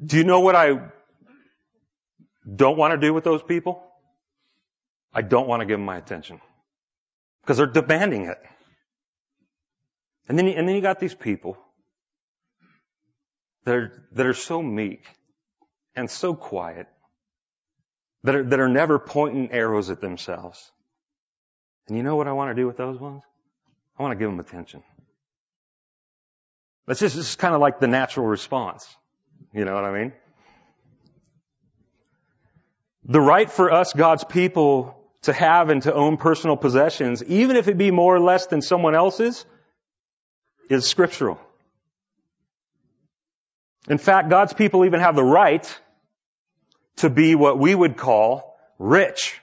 do 0.05 0.17
you 0.17 0.25
know 0.25 0.41
what 0.41 0.57
I 0.57 0.81
don't 2.57 2.77
want 2.77 2.93
to 2.93 2.99
do 2.99 3.15
with 3.15 3.23
those 3.23 3.43
people? 3.43 3.92
I 5.13 5.23
don't 5.23 5.47
want 5.47 5.61
to 5.61 5.67
give 5.67 5.79
them 5.79 5.87
my 5.87 5.97
attention. 5.97 6.41
Because 7.43 7.59
they're 7.59 7.67
demanding 7.67 8.27
it. 8.27 8.39
And 10.29 10.39
then, 10.39 10.49
and 10.49 10.69
then 10.69 10.75
you 10.75 10.81
got 10.81 11.01
these 11.01 11.15
people 11.15 11.59
that 13.65 13.75
are, 13.75 14.09
that 14.13 14.27
are 14.27 14.35
so 14.35 14.63
meek 14.63 15.05
and 15.95 16.11
so 16.11 16.35
quiet 16.35 16.87
that 18.25 18.35
are, 18.35 18.45
that 18.45 18.61
are 18.61 18.69
never 18.69 18.99
pointing 18.99 19.51
arrows 19.51 19.91
at 19.91 20.01
themselves. 20.01 20.71
And 21.89 21.97
you 21.97 22.03
know 22.03 22.17
what 22.17 22.29
I 22.29 22.33
want 22.33 22.51
to 22.51 22.55
do 22.55 22.67
with 22.67 22.77
those 22.77 22.99
ones? 22.99 23.23
I 23.99 24.03
want 24.03 24.13
to 24.13 24.19
give 24.19 24.31
them 24.31 24.41
attention. 24.41 24.83
That's 26.87 27.01
just, 27.01 27.39
kind 27.39 27.55
of 27.55 27.61
like 27.61 27.81
the 27.81 27.87
natural 27.87 28.27
response. 28.27 28.89
You 29.53 29.65
know 29.65 29.75
what 29.75 29.85
I 29.85 29.93
mean? 29.93 30.13
The 33.05 33.21
right 33.21 33.51
for 33.51 33.73
us, 33.73 33.93
God's 33.93 34.25
people, 34.25 35.02
to 35.23 35.33
have 35.33 35.71
and 35.71 35.83
to 35.83 35.95
own 35.95 36.17
personal 36.17 36.57
possessions, 36.57 37.23
even 37.25 37.57
if 37.57 37.69
it 37.69 37.79
be 37.79 37.91
more 37.91 38.15
or 38.15 38.21
less 38.21 38.47
than 38.47 38.61
someone 38.61 38.95
else's, 38.95 39.45
is 40.69 40.87
scriptural. 40.89 41.39
In 43.89 43.99
fact, 43.99 44.31
God's 44.31 44.53
people 44.53 44.85
even 44.85 45.01
have 45.01 45.17
the 45.17 45.25
right 45.25 45.81
to 46.97 47.11
be 47.11 47.35
what 47.35 47.59
we 47.59 47.75
would 47.75 47.97
call 47.97 48.57
rich. 48.79 49.41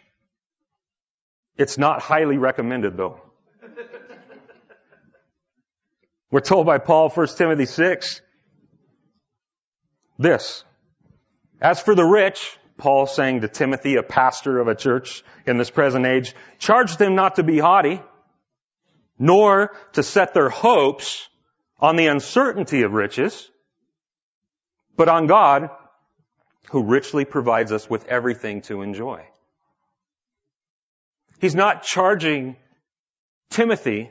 It's 1.58 1.78
not 1.78 2.02
highly 2.02 2.38
recommended 2.38 2.96
though. 2.96 3.22
We're 6.32 6.40
told 6.42 6.66
by 6.66 6.78
Paul, 6.78 7.10
1 7.10 7.28
Timothy 7.38 7.66
6, 7.66 8.22
this. 10.18 10.64
As 11.62 11.82
for 11.82 11.96
the 11.96 12.06
rich, 12.06 12.59
Paul 12.80 13.06
saying 13.06 13.42
to 13.42 13.48
Timothy, 13.48 13.98
a 13.98 14.04
pastor 14.04 14.60
of 14.60 14.68
a 14.68 14.74
church 14.74 15.24
in 15.46 15.58
this 15.58 15.70
present 15.70 16.06
age, 16.06 16.34
charge 16.58 16.98
them 16.98 17.14
not 17.14 17.36
to 17.36 17.44
be 17.44 17.60
haughty, 17.60 18.02
nor 19.20 19.72
to 19.94 20.02
set 20.02 20.34
their 20.34 20.50
hopes 20.50 21.28
on 21.80 21.98
the 21.98 22.08
uncertainty 22.08 22.82
of 22.82 22.94
riches, 22.94 23.50
but 24.96 25.08
on 25.10 25.28
God, 25.28 25.70
who 26.72 26.84
richly 26.84 27.26
provides 27.26 27.72
us 27.72 27.90
with 27.90 28.06
everything 28.08 28.62
to 28.64 28.82
enjoy. 28.82 29.24
He's 31.40 31.56
not 31.56 31.84
charging 31.84 32.56
Timothy, 33.50 34.10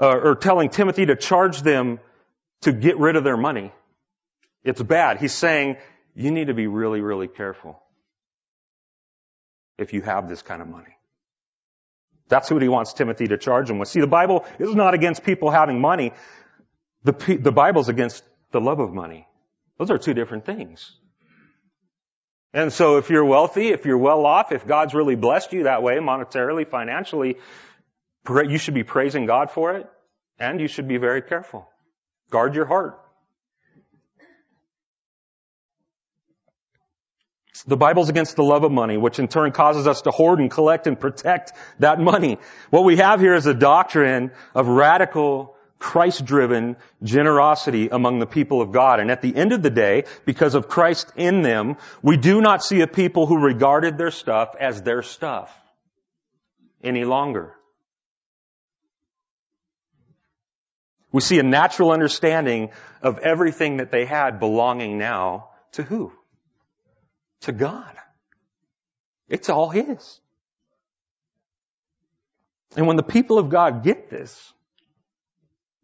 uh, 0.00 0.08
or 0.08 0.34
telling 0.36 0.68
Timothy 0.68 1.06
to 1.06 1.16
charge 1.16 1.62
them 1.62 2.00
to 2.62 2.72
get 2.72 2.98
rid 2.98 3.16
of 3.16 3.24
their 3.24 3.36
money. 3.36 3.72
It's 4.62 4.82
bad. 4.82 5.18
He's 5.18 5.34
saying 5.34 5.76
you 6.14 6.30
need 6.30 6.46
to 6.46 6.54
be 6.54 6.66
really, 6.66 7.00
really 7.00 7.28
careful 7.28 7.80
if 9.78 9.92
you 9.92 10.02
have 10.02 10.28
this 10.28 10.42
kind 10.42 10.62
of 10.62 10.68
money. 10.68 10.96
That's 12.28 12.50
what 12.50 12.62
he 12.62 12.68
wants 12.68 12.92
Timothy 12.92 13.28
to 13.28 13.36
charge 13.36 13.68
him 13.68 13.78
with. 13.78 13.88
See, 13.88 14.00
the 14.00 14.06
Bible 14.06 14.44
is 14.58 14.74
not 14.74 14.94
against 14.94 15.24
people 15.24 15.50
having 15.50 15.80
money. 15.80 16.12
The, 17.02 17.12
the 17.40 17.52
Bible's 17.52 17.88
against 17.88 18.24
the 18.50 18.60
love 18.60 18.80
of 18.80 18.92
money. 18.92 19.26
Those 19.78 19.90
are 19.90 19.98
two 19.98 20.14
different 20.14 20.46
things. 20.46 20.90
And 22.54 22.72
so 22.72 22.98
if 22.98 23.10
you're 23.10 23.24
wealthy, 23.24 23.68
if 23.68 23.84
you're 23.84 23.98
well 23.98 24.24
off, 24.24 24.52
if 24.52 24.64
God's 24.66 24.94
really 24.94 25.16
blessed 25.16 25.52
you 25.52 25.64
that 25.64 25.82
way, 25.82 25.96
monetarily, 25.96 26.66
financially, 26.66 27.36
you 28.28 28.58
should 28.58 28.74
be 28.74 28.84
praising 28.84 29.26
God 29.26 29.50
for 29.50 29.74
it, 29.74 29.90
and 30.38 30.60
you 30.60 30.68
should 30.68 30.86
be 30.86 30.96
very 30.96 31.20
careful. 31.20 31.68
Guard 32.30 32.54
your 32.54 32.64
heart. 32.64 33.03
The 37.66 37.76
Bible's 37.76 38.08
against 38.08 38.36
the 38.36 38.42
love 38.42 38.64
of 38.64 38.72
money, 38.72 38.96
which 38.96 39.18
in 39.18 39.28
turn 39.28 39.52
causes 39.52 39.86
us 39.86 40.02
to 40.02 40.10
hoard 40.10 40.40
and 40.40 40.50
collect 40.50 40.86
and 40.86 40.98
protect 40.98 41.52
that 41.78 42.00
money. 42.00 42.38
What 42.70 42.84
we 42.84 42.96
have 42.96 43.20
here 43.20 43.34
is 43.34 43.46
a 43.46 43.54
doctrine 43.54 44.32
of 44.54 44.66
radical, 44.66 45.54
Christ-driven 45.78 46.76
generosity 47.02 47.90
among 47.90 48.18
the 48.18 48.26
people 48.26 48.60
of 48.60 48.72
God. 48.72 48.98
And 48.98 49.10
at 49.10 49.22
the 49.22 49.34
end 49.34 49.52
of 49.52 49.62
the 49.62 49.70
day, 49.70 50.04
because 50.24 50.54
of 50.54 50.68
Christ 50.68 51.12
in 51.14 51.42
them, 51.42 51.76
we 52.02 52.16
do 52.16 52.40
not 52.40 52.64
see 52.64 52.80
a 52.80 52.86
people 52.86 53.26
who 53.26 53.38
regarded 53.38 53.98
their 53.98 54.10
stuff 54.10 54.56
as 54.58 54.82
their 54.82 55.02
stuff 55.02 55.54
any 56.82 57.04
longer. 57.04 57.54
We 61.12 61.20
see 61.20 61.38
a 61.38 61.44
natural 61.44 61.92
understanding 61.92 62.70
of 63.00 63.18
everything 63.18 63.76
that 63.76 63.92
they 63.92 64.06
had 64.06 64.40
belonging 64.40 64.98
now 64.98 65.50
to 65.72 65.84
who? 65.84 66.12
To 67.44 67.52
God. 67.52 67.92
It's 69.28 69.48
all 69.48 69.70
His. 69.70 70.20
And 72.76 72.86
when 72.86 72.96
the 72.96 73.02
people 73.02 73.38
of 73.38 73.48
God 73.48 73.84
get 73.84 74.10
this, 74.10 74.52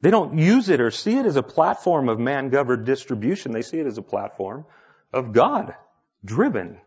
they 0.01 0.11
don't 0.11 0.39
use 0.39 0.69
it 0.69 0.81
or 0.81 0.91
see 0.91 1.17
it 1.17 1.27
as 1.27 1.37
a 1.37 1.43
platform 1.43 2.09
of 2.09 2.19
man-governed 2.19 2.87
distribution. 2.87 3.53
They 3.53 3.63
see 3.63 3.79
it 3.79 3.87
as 3.87 3.99
a 3.99 4.03
platform 4.03 4.65
of 5.13 5.33
God-driven 5.33 6.79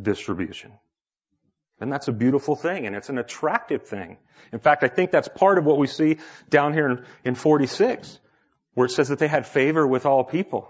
distribution. 0.00 0.72
And 1.80 1.92
that's 1.92 2.08
a 2.08 2.12
beautiful 2.12 2.56
thing, 2.56 2.86
and 2.86 2.96
it's 2.96 3.08
an 3.08 3.18
attractive 3.18 3.86
thing. 3.86 4.18
In 4.52 4.58
fact, 4.58 4.82
I 4.82 4.88
think 4.88 5.10
that's 5.10 5.28
part 5.28 5.58
of 5.58 5.64
what 5.64 5.78
we 5.78 5.86
see 5.86 6.18
down 6.50 6.72
here 6.72 6.88
in, 6.88 7.04
in 7.24 7.34
46, 7.34 8.18
where 8.74 8.86
it 8.86 8.90
says 8.90 9.08
that 9.08 9.18
they 9.18 9.28
had 9.28 9.46
favor 9.46 9.86
with 9.86 10.04
all 10.04 10.24
people. 10.24 10.68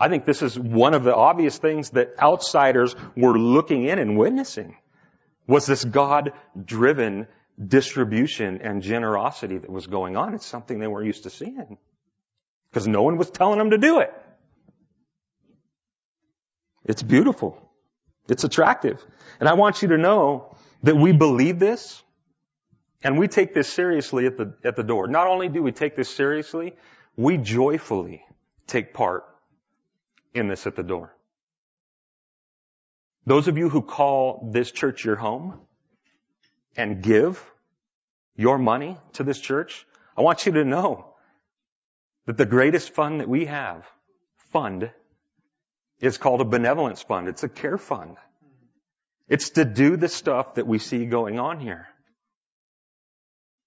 I 0.00 0.08
think 0.08 0.24
this 0.24 0.40
is 0.40 0.58
one 0.58 0.94
of 0.94 1.04
the 1.04 1.14
obvious 1.14 1.58
things 1.58 1.90
that 1.90 2.14
outsiders 2.18 2.96
were 3.14 3.38
looking 3.38 3.84
in 3.84 3.98
and 3.98 4.16
witnessing 4.16 4.76
was 5.46 5.66
this 5.66 5.84
God-driven 5.84 7.26
distribution 7.62 8.62
and 8.62 8.82
generosity 8.82 9.58
that 9.58 9.68
was 9.68 9.86
going 9.86 10.16
on. 10.16 10.32
It's 10.32 10.46
something 10.46 10.78
they 10.78 10.86
weren't 10.86 11.06
used 11.06 11.24
to 11.24 11.30
seeing 11.30 11.76
because 12.70 12.88
no 12.88 13.02
one 13.02 13.18
was 13.18 13.30
telling 13.30 13.58
them 13.58 13.70
to 13.70 13.78
do 13.78 14.00
it. 14.00 14.14
It's 16.86 17.02
beautiful. 17.02 17.60
It's 18.26 18.44
attractive. 18.44 19.04
And 19.38 19.48
I 19.50 19.52
want 19.52 19.82
you 19.82 19.88
to 19.88 19.98
know 19.98 20.56
that 20.82 20.96
we 20.96 21.12
believe 21.12 21.58
this 21.58 22.02
and 23.02 23.18
we 23.18 23.28
take 23.28 23.52
this 23.52 23.68
seriously 23.68 24.26
at 24.26 24.38
the, 24.38 24.54
at 24.64 24.76
the 24.76 24.82
door. 24.82 25.08
Not 25.08 25.26
only 25.26 25.48
do 25.48 25.62
we 25.62 25.72
take 25.72 25.94
this 25.94 26.08
seriously, 26.08 26.74
we 27.16 27.36
joyfully 27.36 28.22
take 28.66 28.94
part 28.94 29.24
in 30.34 30.48
this 30.48 30.66
at 30.66 30.76
the 30.76 30.82
door. 30.82 31.14
Those 33.26 33.48
of 33.48 33.58
you 33.58 33.68
who 33.68 33.82
call 33.82 34.50
this 34.52 34.70
church 34.70 35.04
your 35.04 35.16
home 35.16 35.60
and 36.76 37.02
give 37.02 37.42
your 38.36 38.58
money 38.58 38.96
to 39.14 39.24
this 39.24 39.40
church, 39.40 39.86
I 40.16 40.22
want 40.22 40.46
you 40.46 40.52
to 40.52 40.64
know 40.64 41.14
that 42.26 42.36
the 42.36 42.46
greatest 42.46 42.94
fund 42.94 43.20
that 43.20 43.28
we 43.28 43.46
have, 43.46 43.84
fund, 44.52 44.90
is 46.00 46.16
called 46.16 46.40
a 46.40 46.44
benevolence 46.44 47.02
fund. 47.02 47.28
It's 47.28 47.42
a 47.42 47.48
care 47.48 47.78
fund. 47.78 48.16
It's 49.28 49.50
to 49.50 49.64
do 49.64 49.96
the 49.96 50.08
stuff 50.08 50.54
that 50.54 50.66
we 50.66 50.78
see 50.78 51.06
going 51.06 51.38
on 51.38 51.60
here. 51.60 51.86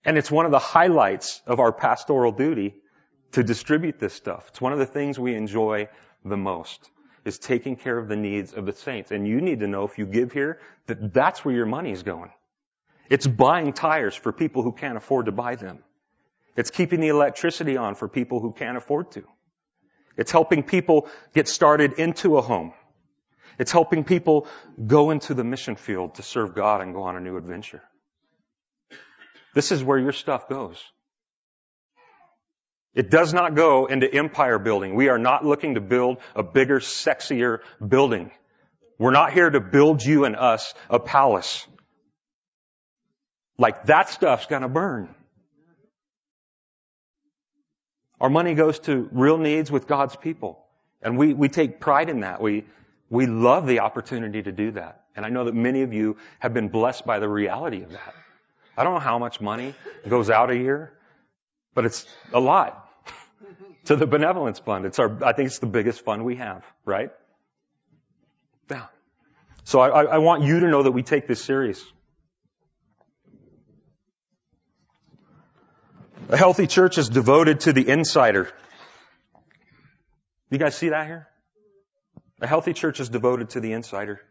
And 0.04 0.18
it's 0.18 0.32
one 0.32 0.46
of 0.46 0.52
the 0.52 0.60
highlights 0.60 1.42
of 1.46 1.60
our 1.60 1.72
pastoral 1.72 2.32
duty 2.32 2.76
to 3.34 3.44
distribute 3.44 4.00
this 4.00 4.14
stuff. 4.14 4.46
It's 4.50 4.60
one 4.60 4.74
of 4.74 4.80
the 4.80 4.86
things 4.86 5.18
we 5.18 5.36
enjoy 5.36 5.88
the 6.26 6.38
most 6.38 6.90
is 7.26 7.40
taking 7.40 7.76
care 7.76 7.98
of 7.98 8.08
the 8.08 8.16
needs 8.16 8.54
of 8.54 8.66
the 8.66 8.74
saints. 8.74 9.12
And 9.12 9.28
you 9.28 9.42
need 9.42 9.62
to 9.62 9.68
know 9.68 9.86
if 9.86 9.98
you 9.98 10.06
give 10.06 10.32
here 10.32 10.60
that 10.88 11.14
that's 11.14 11.46
where 11.46 11.56
your 11.56 11.66
money 11.66 11.92
is 11.92 12.04
going. 12.04 12.32
It's 13.10 13.28
buying 13.28 13.74
tires 13.74 14.16
for 14.16 14.32
people 14.32 14.64
who 14.64 14.72
can't 14.72 14.98
afford 14.98 15.28
to 15.28 15.32
buy 15.32 15.56
them. 15.56 15.80
It's 16.56 16.70
keeping 16.70 17.00
the 17.00 17.08
electricity 17.08 17.78
on 17.78 17.96
for 17.96 18.08
people 18.08 18.40
who 18.40 18.52
can't 18.52 18.78
afford 18.78 19.12
to. 19.12 19.24
It's 20.18 20.32
helping 20.32 20.64
people 20.64 21.10
get 21.34 21.48
started 21.48 21.94
into 21.94 22.38
a 22.38 22.42
home. 22.42 22.74
It's 23.58 23.72
helping 23.72 24.04
people 24.04 24.48
go 24.86 25.12
into 25.12 25.34
the 25.34 25.44
mission 25.44 25.76
field 25.76 26.16
to 26.16 26.24
serve 26.24 26.56
God 26.56 26.82
and 26.82 26.94
go 26.94 27.04
on 27.04 27.16
a 27.16 27.20
new 27.20 27.38
adventure. 27.38 27.82
This 29.54 29.72
is 29.72 29.84
where 29.84 30.00
your 30.00 30.12
stuff 30.12 30.50
goes. 30.50 30.84
It 32.96 33.10
does 33.10 33.34
not 33.34 33.56
go 33.56 33.88
into 33.88 34.12
empire 34.14 34.60
building. 34.60 34.94
We 34.96 35.10
are 35.10 35.18
not 35.18 35.44
looking 35.44 35.76
to 35.76 35.82
build 35.82 36.18
a 36.36 36.44
bigger, 36.44 36.80
sexier 36.80 37.60
building. 37.86 38.32
We're 39.00 39.12
not 39.12 39.34
here 39.34 39.50
to 39.50 39.60
build 39.60 40.04
you 40.04 40.26
and 40.26 40.36
us 40.36 40.74
a 40.90 41.00
palace. 41.00 41.66
Like 43.58 43.88
that 43.88 44.10
stuff's 44.10 44.46
gonna 44.46 44.70
burn. 44.70 45.14
Our 48.22 48.30
money 48.30 48.54
goes 48.54 48.80
to 48.82 49.10
real 49.12 49.38
needs 49.38 49.72
with 49.72 49.88
God's 49.88 50.16
people. 50.16 50.64
And 51.02 51.18
we, 51.18 51.34
we 51.34 51.50
take 51.50 51.80
pride 51.80 52.10
in 52.10 52.22
that. 52.22 52.42
We, 52.42 52.64
we 53.10 53.26
love 53.26 53.68
the 53.68 53.80
opportunity 53.80 54.42
to 54.44 54.52
do 54.52 54.72
that. 54.72 55.04
And 55.16 55.26
I 55.26 55.30
know 55.30 55.46
that 55.46 55.56
many 55.56 55.82
of 55.82 55.94
you 55.94 56.18
have 56.40 56.54
been 56.54 56.70
blessed 56.70 57.06
by 57.06 57.20
the 57.20 57.28
reality 57.28 57.82
of 57.82 57.92
that. 57.92 58.14
I 58.78 58.84
don't 58.84 58.94
know 58.94 59.00
how 59.00 59.20
much 59.20 59.42
money 59.42 59.76
goes 60.08 60.30
out 60.30 60.50
a 60.50 60.56
year, 60.56 60.94
but 61.76 61.86
it's 61.86 62.06
a 62.32 62.40
lot 62.40 62.83
to 63.86 63.96
the 63.96 64.08
benevolence 64.08 64.60
fund. 64.60 64.86
It's 64.86 65.00
our, 65.00 65.24
I 65.24 65.34
think 65.34 65.48
it's 65.48 65.60
the 65.60 65.66
biggest 65.68 66.04
fund 66.06 66.26
we 66.26 66.38
have, 66.38 66.64
right? 66.86 67.12
Yeah. 68.70 68.86
So 69.64 69.80
I, 69.80 70.04
I 70.04 70.18
want 70.18 70.44
you 70.44 70.62
to 70.62 70.68
know 70.68 70.84
that 70.84 70.92
we 70.92 71.04
take 71.04 71.28
this 71.28 71.44
serious. 71.44 71.84
A 76.30 76.38
healthy 76.38 76.68
church 76.68 76.98
is 76.98 77.10
devoted 77.10 77.62
to 77.62 77.74
the 77.74 77.88
insider. 77.88 78.50
You 80.50 80.58
guys 80.58 80.76
see 80.76 80.90
that 80.90 81.06
here? 81.06 81.28
A 82.42 82.48
healthy 82.48 82.74
church 82.74 83.00
is 83.00 83.10
devoted 83.10 83.52
to 83.52 83.60
the 83.60 83.74
insider. 83.74 84.22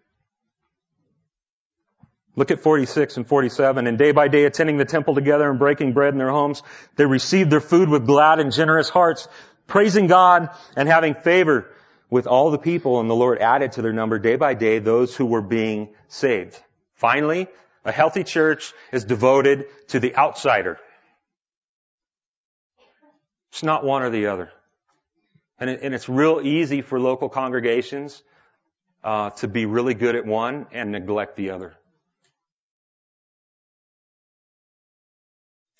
Look 2.35 2.51
at 2.51 2.61
46 2.61 3.19
and 3.19 3.27
47. 3.27 3.87
And 3.87 3.99
day 3.99 4.13
by 4.13 4.29
day 4.29 4.45
attending 4.45 4.79
the 4.79 4.85
temple 4.85 5.15
together 5.15 5.51
and 5.51 5.59
breaking 5.59 5.93
bread 5.93 6.15
in 6.15 6.19
their 6.19 6.31
homes, 6.31 6.63
they 6.97 7.05
received 7.05 7.51
their 7.51 7.61
food 7.61 7.89
with 7.89 8.07
glad 8.07 8.41
and 8.41 8.53
generous 8.53 8.89
hearts, 8.89 9.29
praising 9.67 10.07
God 10.07 10.49
and 10.77 10.89
having 10.89 11.15
favor 11.15 11.71
with 12.09 12.27
all 12.27 12.51
the 12.51 12.59
people. 12.59 13.01
And 13.01 13.11
the 13.11 13.15
Lord 13.15 13.39
added 13.39 13.73
to 13.73 13.83
their 13.83 13.93
number 13.93 14.19
day 14.19 14.37
by 14.37 14.55
day 14.55 14.79
those 14.79 15.15
who 15.15 15.27
were 15.27 15.43
being 15.43 15.91
saved. 16.09 16.59
Finally, 16.95 17.49
a 17.85 17.93
healthy 17.93 18.25
church 18.25 18.73
is 18.93 19.05
devoted 19.05 19.67
to 19.89 20.01
the 20.01 20.17
outsider. 20.17 20.79
It's 23.51 23.63
not 23.63 23.85
one 23.85 24.03
or 24.03 24.11
the 24.11 24.29
other. 24.29 24.51
And, 25.59 25.69
it, 25.69 25.81
and 25.83 25.95
it's 25.95 26.09
real 26.09 26.41
easy 26.43 26.81
for 26.81 26.99
local 26.99 27.29
congregations 27.29 28.23
uh, 29.05 29.31
to 29.31 29.49
be 29.49 29.67
really 29.67 29.95
good 29.95 30.17
at 30.17 30.25
one 30.25 30.67
and 30.73 30.93
neglect 30.93 31.37
the 31.37 31.51
other. 31.51 31.75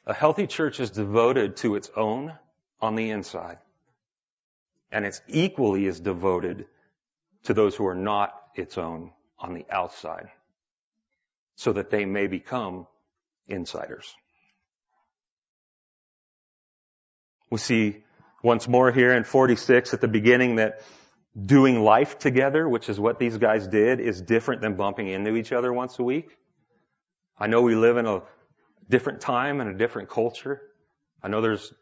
A 0.07 0.15
healthy 0.15 0.47
church 0.47 0.81
is 0.81 0.91
devoted 0.91 1.57
to 1.59 1.77
its 1.77 1.91
own 1.97 2.33
on 2.81 2.97
the 2.97 3.11
inside. 3.11 3.59
And 4.91 5.05
it's 5.05 5.23
equally 5.29 5.87
as 5.87 6.01
devoted 6.01 6.67
to 7.45 7.55
those 7.55 7.75
who 7.75 7.87
are 7.87 7.95
not 7.95 8.35
its 8.55 8.77
own 8.79 9.13
on 9.39 9.55
the 9.55 9.65
outside. 9.71 10.29
So 11.57 11.73
that 11.75 11.91
they 11.91 12.05
may 12.05 12.27
become 12.27 12.87
insiders. 13.47 14.13
We 17.51 17.59
see 17.59 18.03
once 18.43 18.67
more 18.67 18.91
here 18.91 19.13
in 19.13 19.25
46 19.25 19.95
at 19.95 20.01
the 20.01 20.09
beginning 20.09 20.57
that 20.57 20.81
doing 21.41 21.81
life 21.83 22.19
together, 22.19 22.69
which 22.69 22.89
is 22.89 22.99
what 22.99 23.19
these 23.19 23.39
guys 23.39 23.69
did, 23.69 24.01
is 24.01 24.21
different 24.21 24.63
than 24.63 24.75
bumping 24.75 25.09
into 25.09 25.37
each 25.37 25.53
other 25.53 25.73
once 25.73 25.99
a 25.99 26.03
week. 26.03 26.37
I 27.39 27.47
know 27.47 27.63
we 27.63 27.75
live 27.75 27.97
in 27.97 28.07
a 28.07 28.23
different 28.93 29.23
time 29.23 29.61
and 29.63 29.71
a 29.71 29.75
different 29.75 30.11
culture. 30.11 30.61
I 31.23 31.29
know 31.29 31.41
there's 31.41 31.73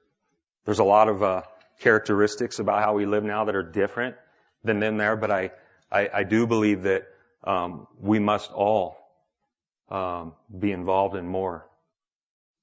there's 0.64 0.78
a 0.78 0.84
lot 0.84 1.08
of 1.08 1.22
uh, 1.22 1.42
characteristics 1.80 2.60
about 2.60 2.82
how 2.84 2.94
we 2.94 3.04
live 3.04 3.24
now 3.24 3.44
that 3.46 3.56
are 3.56 3.64
different 3.64 4.14
than 4.64 4.78
then 4.78 4.96
there, 4.96 5.16
but 5.16 5.30
I 5.30 5.50
I, 5.90 6.08
I 6.20 6.22
do 6.22 6.46
believe 6.46 6.84
that 6.84 7.02
um, 7.42 7.88
we 7.98 8.20
must 8.20 8.52
all 8.52 8.96
um, 9.90 10.34
be 10.56 10.70
involved 10.70 11.16
in 11.16 11.26
more 11.26 11.66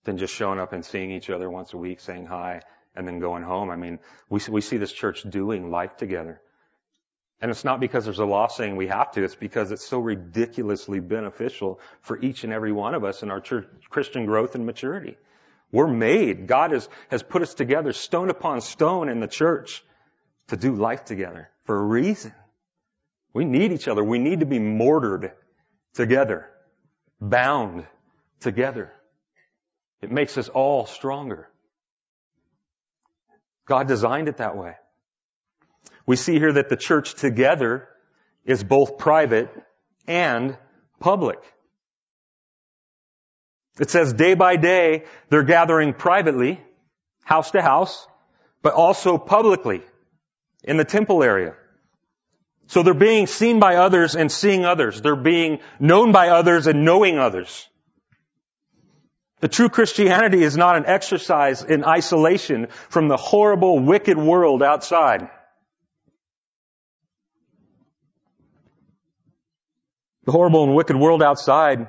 than 0.06 0.18
just 0.18 0.34
showing 0.34 0.60
up 0.60 0.72
and 0.72 0.86
seeing 0.86 1.12
each 1.12 1.30
other 1.30 1.50
once 1.50 1.74
a 1.74 1.78
week, 1.78 2.00
saying 2.00 2.26
hi, 2.26 2.62
and 2.96 3.06
then 3.06 3.20
going 3.20 3.44
home. 3.44 3.70
I 3.70 3.76
mean, 3.76 4.00
we, 4.30 4.40
we 4.50 4.62
see 4.62 4.78
this 4.78 4.94
church 4.94 5.24
doing 5.30 5.70
life 5.70 5.98
together. 5.98 6.40
And 7.40 7.52
it's 7.52 7.64
not 7.64 7.80
because 7.80 8.06
there's 8.06 8.20
a 8.20 8.26
law 8.26 8.48
saying 8.48 8.76
we 8.76 8.88
have 8.88 9.12
to, 9.12 9.24
it's 9.24 9.36
because 9.36 9.72
it's 9.72 9.86
so 9.86 10.00
ridiculously 10.00 11.00
beneficial 11.00 11.80
for 12.02 12.20
each 12.20 12.44
and 12.44 12.52
every 12.52 12.72
one 12.72 12.96
of 12.96 13.04
us 13.04 13.22
in 13.22 13.30
our 13.30 13.40
church, 13.40 13.68
Christian 13.90 14.26
growth 14.26 14.56
and 14.56 14.66
maturity. 14.66 15.18
We're 15.72 15.88
made. 15.88 16.48
God 16.48 16.72
has, 16.72 16.90
has 17.10 17.22
put 17.22 17.42
us 17.44 17.54
together 17.54 17.94
stone 17.94 18.30
upon 18.30 18.62
stone 18.62 19.10
in 19.10 19.20
the 19.20 19.28
church 19.28 19.84
to 20.48 20.58
do 20.58 20.74
life 20.76 21.06
together 21.06 21.50
for 21.66 21.78
a 21.78 21.84
reason. 21.84 22.34
We 23.34 23.46
need 23.46 23.72
each 23.72 23.88
other. 23.88 24.04
We 24.04 24.18
need 24.18 24.40
to 24.40 24.46
be 24.48 24.60
mortared 24.60 25.32
together, 25.94 26.50
bound 27.22 27.86
together. 28.40 28.92
It 30.02 30.12
makes 30.12 30.38
us 30.38 30.50
all 30.50 30.86
stronger. 30.86 31.50
God 33.68 33.88
designed 33.88 34.28
it 34.28 34.38
that 34.38 34.58
way. 34.58 34.76
We 36.08 36.16
see 36.16 36.40
here 36.40 36.54
that 36.54 36.70
the 36.70 36.78
church 36.78 37.14
together 37.14 37.88
is 38.46 38.64
both 38.64 38.98
private 38.98 39.50
and 40.08 40.58
public. 41.00 41.38
It 43.80 43.92
says 43.92 44.14
day 44.14 44.34
by 44.34 44.56
day 44.56 45.04
they're 45.30 45.44
gathering 45.44 45.94
privately, 45.94 46.60
house 47.24 47.52
to 47.52 47.62
house, 47.62 48.08
but 48.64 48.74
also 48.74 49.18
publicly 49.18 49.82
in 50.64 50.78
the 50.78 50.86
temple 50.86 51.22
area. 51.22 51.54
So 52.68 52.84
they're 52.84 52.94
being 52.94 53.28
seen 53.28 53.60
by 53.60 53.76
others 53.76 54.16
and 54.16 54.32
seeing 54.32 54.66
others. 54.66 55.02
They're 55.02 55.16
being 55.16 55.60
known 55.80 56.12
by 56.12 56.30
others 56.30 56.68
and 56.68 56.84
knowing 56.84 57.18
others. 57.20 57.68
The 59.40 59.48
true 59.48 59.70
Christianity 59.70 60.42
is 60.42 60.58
not 60.58 60.78
an 60.78 60.86
exercise 60.86 61.64
in 61.64 61.86
isolation 61.86 62.68
from 62.90 63.08
the 63.08 63.18
horrible, 63.18 63.80
wicked 63.80 64.18
world 64.18 64.64
outside. 64.64 65.30
The 70.28 70.34
horrible 70.34 70.66
and 70.66 70.76
wicked 70.76 70.98
world 70.98 71.24
outside 71.24 71.88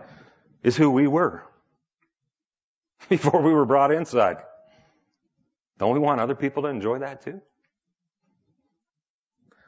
is 0.62 0.76
who 0.76 0.92
we 0.92 1.08
were 1.08 1.42
before 3.08 3.42
we 3.42 3.52
were 3.52 3.66
brought 3.66 3.90
inside. 3.90 4.36
Don't 5.76 5.92
we 5.92 5.98
want 5.98 6.20
other 6.20 6.36
people 6.36 6.62
to 6.62 6.68
enjoy 6.68 7.00
that 7.00 7.22
too? 7.22 7.40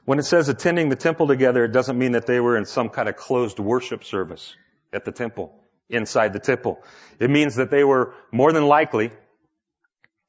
When 0.05 0.21
it 0.21 0.23
says 0.23 0.49
attending 0.49 0.89
the 0.89 0.95
temple 0.95 1.27
together, 1.27 1.65
it 1.65 1.73
doesn't 1.73 1.99
mean 1.99 2.13
that 2.13 2.27
they 2.27 2.39
were 2.39 2.57
in 2.57 2.65
some 2.65 2.91
kind 2.91 3.09
of 3.09 3.17
closed 3.17 3.59
worship 3.59 4.05
service 4.05 4.55
at 4.93 5.05
the 5.05 5.11
temple 5.11 5.53
inside 5.89 6.33
the 6.33 6.39
temple. 6.39 6.81
It 7.19 7.29
means 7.29 7.57
that 7.57 7.73
they 7.73 7.83
were 7.83 8.15
more 8.31 8.53
than 8.53 8.67
likely, 8.67 9.11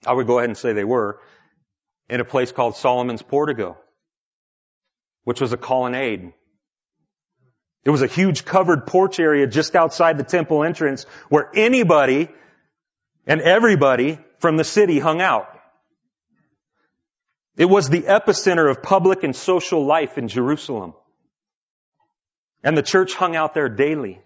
I 0.04 0.14
would 0.14 0.26
go 0.26 0.40
ahead 0.40 0.50
and 0.50 0.58
say 0.58 0.74
they 0.74 0.84
were, 0.84 1.20
in 2.10 2.22
a 2.22 2.26
place 2.26 2.52
called 2.52 2.76
Solomon's 2.76 3.22
Portico, 3.22 3.78
which 5.26 5.42
was 5.42 5.54
a 5.54 5.58
colonnade. 5.58 6.34
It 7.84 7.90
was 7.90 8.02
a 8.02 8.08
huge 8.08 8.46
covered 8.46 8.86
porch 8.86 9.20
area 9.20 9.48
just 9.48 9.76
outside 9.76 10.18
the 10.18 10.24
temple 10.24 10.64
entrance 10.64 11.06
where 11.30 11.50
anybody 11.56 12.30
and 13.26 13.42
everybody 13.42 14.20
from 14.38 14.58
the 14.58 14.64
city 14.64 15.00
hung 15.00 15.22
out. 15.22 15.48
It 17.58 17.66
was 17.66 17.90
the 17.90 18.02
epicenter 18.02 18.70
of 18.70 18.82
public 18.82 19.24
and 19.24 19.36
social 19.36 19.86
life 19.86 20.18
in 20.18 20.28
Jerusalem. 20.28 20.94
And 22.64 22.78
the 22.78 22.84
church 22.84 23.16
hung 23.16 23.36
out 23.36 23.54
there 23.54 23.70
daily. 23.70 24.22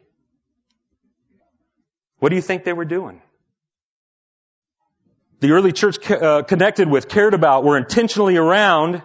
What 2.20 2.30
do 2.30 2.36
you 2.36 2.42
think 2.42 2.64
they 2.64 2.74
were 2.74 2.86
doing? 2.86 3.22
The 5.40 5.52
early 5.52 5.72
church 5.72 6.10
uh, 6.10 6.44
connected 6.44 6.90
with, 6.90 7.08
cared 7.08 7.34
about, 7.34 7.64
were 7.64 7.78
intentionally 7.78 8.38
around 8.38 9.02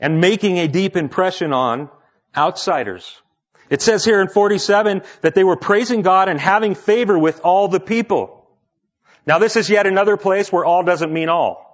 and 0.00 0.20
making 0.20 0.58
a 0.58 0.68
deep 0.68 0.96
impression 0.96 1.52
on 1.52 1.88
outsiders. 2.36 3.20
It 3.68 3.82
says 3.82 4.04
here 4.04 4.20
in 4.20 4.28
47 4.28 5.02
that 5.22 5.34
they 5.34 5.44
were 5.44 5.56
praising 5.56 6.02
God 6.02 6.28
and 6.28 6.40
having 6.40 6.74
favor 6.74 7.18
with 7.18 7.40
all 7.40 7.68
the 7.68 7.80
people. 7.80 8.46
Now 9.26 9.38
this 9.38 9.56
is 9.56 9.68
yet 9.68 9.86
another 9.86 10.16
place 10.16 10.52
where 10.52 10.64
all 10.64 10.84
doesn't 10.84 11.12
mean 11.12 11.28
all. 11.28 11.64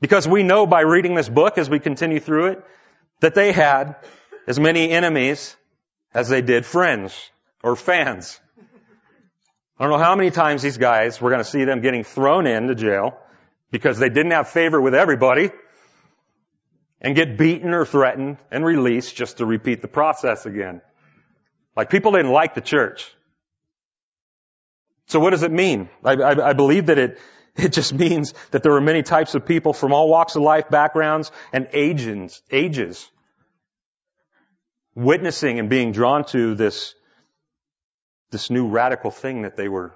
Because 0.00 0.28
we 0.28 0.42
know 0.42 0.66
by 0.66 0.82
reading 0.82 1.14
this 1.14 1.28
book 1.28 1.58
as 1.58 1.68
we 1.68 1.80
continue 1.80 2.20
through 2.20 2.46
it 2.48 2.64
that 3.20 3.34
they 3.34 3.50
had 3.50 3.96
as 4.46 4.60
many 4.60 4.90
enemies 4.90 5.56
as 6.14 6.28
they 6.28 6.42
did 6.42 6.64
friends 6.64 7.30
or 7.62 7.74
fans. 7.74 8.38
I 9.78 9.84
don't 9.84 9.90
know 9.90 10.02
how 10.02 10.14
many 10.14 10.30
times 10.30 10.62
these 10.62 10.78
guys, 10.78 11.20
we're 11.20 11.30
going 11.30 11.42
to 11.42 11.50
see 11.50 11.64
them 11.64 11.80
getting 11.80 12.04
thrown 12.04 12.46
into 12.46 12.74
jail 12.74 13.18
because 13.70 13.98
they 13.98 14.08
didn't 14.08 14.30
have 14.30 14.48
favor 14.48 14.80
with 14.80 14.94
everybody 14.94 15.50
and 17.06 17.14
get 17.14 17.38
beaten 17.38 17.72
or 17.72 17.86
threatened 17.86 18.36
and 18.50 18.64
released 18.64 19.14
just 19.14 19.36
to 19.36 19.46
repeat 19.46 19.80
the 19.80 19.86
process 19.86 20.44
again. 20.44 20.82
Like 21.76 21.88
people 21.88 22.10
didn't 22.10 22.32
like 22.32 22.56
the 22.56 22.60
church. 22.60 23.08
So 25.06 25.20
what 25.20 25.30
does 25.30 25.44
it 25.44 25.52
mean? 25.52 25.88
I, 26.02 26.14
I, 26.14 26.48
I 26.48 26.52
believe 26.52 26.86
that 26.86 26.98
it, 26.98 27.20
it 27.56 27.72
just 27.72 27.94
means 27.94 28.34
that 28.50 28.64
there 28.64 28.72
were 28.72 28.80
many 28.80 29.04
types 29.04 29.36
of 29.36 29.46
people 29.46 29.72
from 29.72 29.92
all 29.92 30.08
walks 30.08 30.34
of 30.34 30.42
life, 30.42 30.68
backgrounds, 30.68 31.30
and 31.52 31.68
ages, 31.72 32.42
ages 32.50 33.08
witnessing 34.96 35.60
and 35.60 35.70
being 35.70 35.92
drawn 35.92 36.24
to 36.24 36.56
this, 36.56 36.96
this 38.32 38.50
new 38.50 38.66
radical 38.66 39.12
thing 39.12 39.42
that 39.42 39.56
they 39.56 39.68
were 39.68 39.94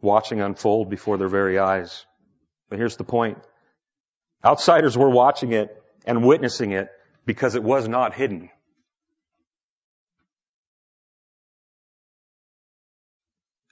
watching 0.00 0.40
unfold 0.40 0.90
before 0.90 1.18
their 1.18 1.28
very 1.28 1.58
eyes. 1.58 2.06
But 2.68 2.78
here's 2.78 2.96
the 2.96 3.04
point. 3.04 3.38
Outsiders 4.44 4.96
were 4.96 5.10
watching 5.10 5.52
it 5.52 5.82
and 6.06 6.24
witnessing 6.24 6.72
it 6.72 6.88
because 7.26 7.54
it 7.54 7.62
was 7.62 7.86
not 7.86 8.14
hidden. 8.14 8.50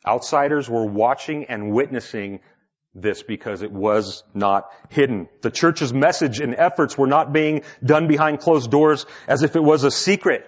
Outsiders 0.06 0.68
were 0.68 0.86
watching 0.86 1.46
and 1.46 1.72
witnessing 1.72 2.40
this 2.94 3.22
because 3.22 3.62
it 3.62 3.72
was 3.72 4.22
not 4.34 4.70
hidden. 4.90 5.28
The 5.42 5.50
church's 5.50 5.92
message 5.92 6.40
and 6.40 6.54
efforts 6.54 6.96
were 6.96 7.06
not 7.06 7.32
being 7.32 7.62
done 7.84 8.08
behind 8.08 8.40
closed 8.40 8.70
doors 8.70 9.06
as 9.26 9.42
if 9.42 9.56
it 9.56 9.62
was 9.62 9.84
a 9.84 9.90
secret 9.90 10.46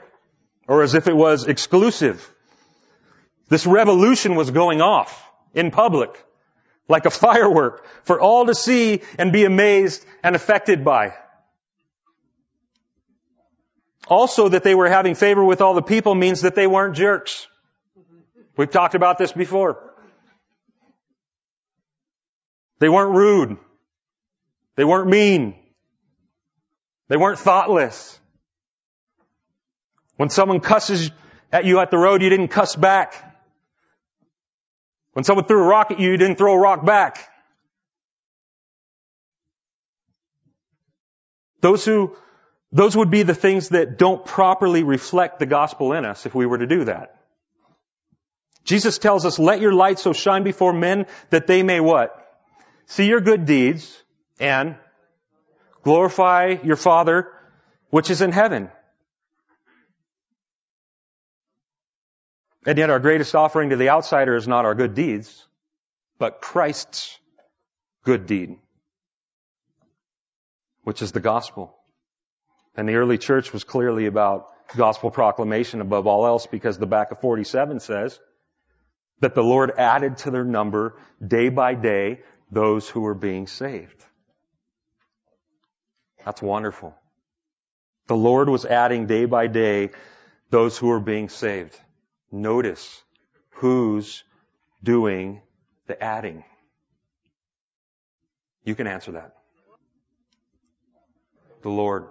or 0.67 0.83
as 0.83 0.95
if 0.95 1.09
it 1.09 1.17
was 1.17 1.47
exclusive. 1.47 2.33
This 3.49 3.67
revolution 3.67 4.35
was 4.35 4.51
going 4.51 4.81
off 4.81 5.29
in 5.55 5.71
public 5.71 6.25
like 6.91 7.07
a 7.07 7.11
firework 7.11 7.87
for 8.05 8.21
all 8.21 8.47
to 8.47 8.55
see 8.55 9.03
and 9.19 9.33
be 9.33 9.45
amazed 9.45 10.05
and 10.23 10.37
affected 10.37 10.85
by. 10.85 11.15
Also 14.09 14.49
that 14.49 14.65
they 14.65 14.75
were 14.75 14.89
having 14.89 15.15
favor 15.15 15.45
with 15.45 15.61
all 15.61 15.75
the 15.75 15.83
people 15.83 16.15
means 16.15 16.43
that 16.43 16.57
they 16.57 16.67
weren't 16.67 16.97
jerks. 16.97 17.47
We've 18.57 18.71
talked 18.71 18.97
about 18.97 19.19
this 19.19 19.33
before. 19.33 19.95
They 22.81 22.89
weren't 22.89 23.15
rude. 23.15 23.57
They 24.75 24.85
weren't 24.85 25.09
mean. 25.09 25.55
They 27.09 27.17
weren't 27.17 27.39
thoughtless. 27.39 28.19
When 30.17 30.29
someone 30.29 30.61
cusses 30.61 31.11
at 31.53 31.65
you 31.65 31.79
at 31.79 31.91
the 31.91 31.99
road, 31.99 32.23
you 32.23 32.31
didn't 32.31 32.49
cuss 32.49 32.75
back. 32.75 33.30
When 35.13 35.25
someone 35.25 35.47
threw 35.47 35.63
a 35.63 35.67
rock 35.67 35.91
at 35.91 36.01
you, 36.01 36.11
you 36.11 36.17
didn't 36.17 36.37
throw 36.37 36.55
a 36.55 36.59
rock 36.59 36.85
back. 36.85 37.29
Those 41.61 41.85
who, 41.85 42.17
those 42.73 42.97
would 42.97 43.11
be 43.11 43.23
the 43.23 43.35
things 43.35 43.71
that 43.71 43.99
don't 43.99 44.25
properly 44.25 44.83
reflect 44.83 45.39
the 45.39 45.47
gospel 45.47 45.93
in 45.93 46.05
us 46.05 46.27
if 46.27 46.35
we 46.35 46.47
were 46.47 46.59
to 46.59 46.67
do 46.67 46.85
that. 46.85 47.17
Jesus 48.65 48.99
tells 48.99 49.27
us, 49.27 49.39
let 49.39 49.61
your 49.61 49.73
light 49.73 49.99
so 49.99 50.13
shine 50.13 50.43
before 50.43 50.73
men 50.73 51.07
that 51.31 51.47
they 51.47 51.63
may 51.63 51.81
what? 51.81 52.17
See 52.87 53.07
your 53.07 53.21
good 53.21 53.47
deeds 53.47 53.97
and 54.39 54.77
glorify 55.83 56.57
your 56.63 56.77
Father 56.77 57.29
which 57.91 58.11
is 58.11 58.23
in 58.23 58.33
heaven. 58.33 58.71
And 62.67 62.77
yet 62.77 62.91
our 62.91 62.99
greatest 62.99 63.35
offering 63.35 63.71
to 63.71 63.77
the 63.77 63.89
outsider 63.89 64.37
is 64.37 64.47
not 64.47 64.65
our 64.65 64.75
good 64.75 64.95
deeds, 64.95 65.47
but 66.19 66.43
Christ's 66.43 67.19
good 68.05 68.27
deed, 68.27 68.57
which 70.85 71.01
is 71.01 71.13
the 71.13 71.21
gospel. 71.21 71.75
And 72.77 72.89
the 72.89 72.97
early 72.97 73.19
church 73.19 73.53
was 73.53 73.65
clearly 73.65 74.07
about 74.07 74.49
gospel 74.77 75.11
proclamation 75.11 75.81
above 75.81 76.07
all 76.07 76.27
else 76.27 76.47
because 76.47 76.79
the 76.79 76.87
back 76.87 77.11
of 77.11 77.21
47 77.21 77.81
says 77.81 78.19
that 79.21 79.35
the 79.35 79.43
Lord 79.43 79.73
added 79.77 80.19
to 80.19 80.31
their 80.31 80.45
number 80.45 80.97
day 81.27 81.49
by 81.49 81.75
day 81.75 82.21
those 82.51 82.89
who 82.89 83.01
were 83.01 83.15
being 83.15 83.47
saved. 83.47 84.05
That's 86.25 86.43
wonderful. 86.43 86.95
The 88.07 88.17
Lord 88.17 88.49
was 88.49 88.65
adding 88.65 89.07
day 89.07 89.25
by 89.25 89.47
day 89.47 89.91
those 90.51 90.77
who 90.77 90.89
were 90.89 91.01
being 91.01 91.29
saved. 91.29 91.79
Notice 92.33 93.03
who's 93.51 94.25
doing 94.83 95.43
the 95.87 96.03
adding. 96.03 96.45
You 98.65 98.75
can 98.75 98.87
answer 98.87 99.13
that. 99.13 99.35
The 101.63 101.69
Lord. 101.69 102.07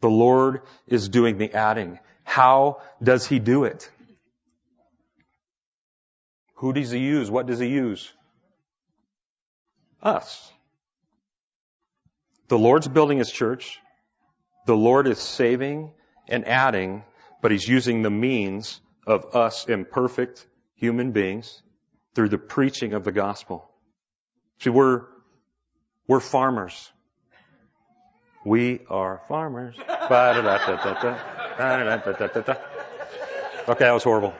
The 0.00 0.08
Lord 0.08 0.62
is 0.86 1.08
doing 1.08 1.36
the 1.36 1.52
adding. 1.52 1.98
How 2.24 2.80
does 3.02 3.26
He 3.26 3.38
do 3.38 3.64
it? 3.64 3.90
Who 6.56 6.72
does 6.72 6.90
He 6.90 7.00
use? 7.00 7.30
What 7.30 7.46
does 7.46 7.58
He 7.58 7.68
use? 7.68 8.12
Us. 10.02 10.50
The 12.48 12.58
Lord's 12.58 12.88
building 12.88 13.18
His 13.18 13.30
church. 13.30 13.78
The 14.66 14.76
Lord 14.76 15.06
is 15.06 15.18
saving 15.18 15.92
and 16.28 16.46
adding 16.46 17.04
but 17.40 17.50
he's 17.50 17.66
using 17.66 18.02
the 18.02 18.10
means 18.10 18.80
of 19.06 19.34
us 19.34 19.66
imperfect 19.66 20.46
human 20.74 21.12
beings 21.12 21.62
through 22.14 22.28
the 22.28 22.38
preaching 22.38 22.92
of 22.92 23.04
the 23.04 23.12
gospel. 23.12 23.70
See, 24.58 24.70
we're, 24.70 25.04
we're 26.06 26.20
farmers. 26.20 26.90
We 28.44 28.80
are 28.88 29.22
farmers. 29.28 29.76
Okay, 33.68 33.84
that 33.84 33.92
was 33.92 34.02
horrible. 34.02 34.34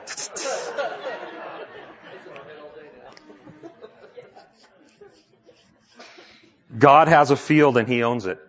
God 6.77 7.07
has 7.07 7.31
a 7.31 7.35
field 7.35 7.77
and 7.77 7.87
He 7.87 8.03
owns 8.03 8.25
it. 8.25 8.39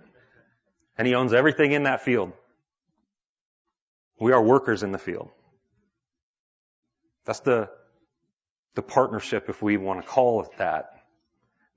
And 0.97 1.07
He 1.07 1.15
owns 1.15 1.33
everything 1.33 1.73
in 1.73 1.85
that 1.85 2.03
field. 2.03 2.33
We 4.23 4.31
are 4.31 4.41
workers 4.41 4.85
in 4.85 4.93
the 4.93 4.99
field. 4.99 5.31
That's 7.25 7.41
the, 7.41 7.71
the 8.77 8.83
partnership, 8.83 9.49
if 9.49 9.61
we 9.61 9.77
want 9.77 10.01
to 10.01 10.07
call 10.07 10.43
it 10.43 10.59
that, 10.59 10.93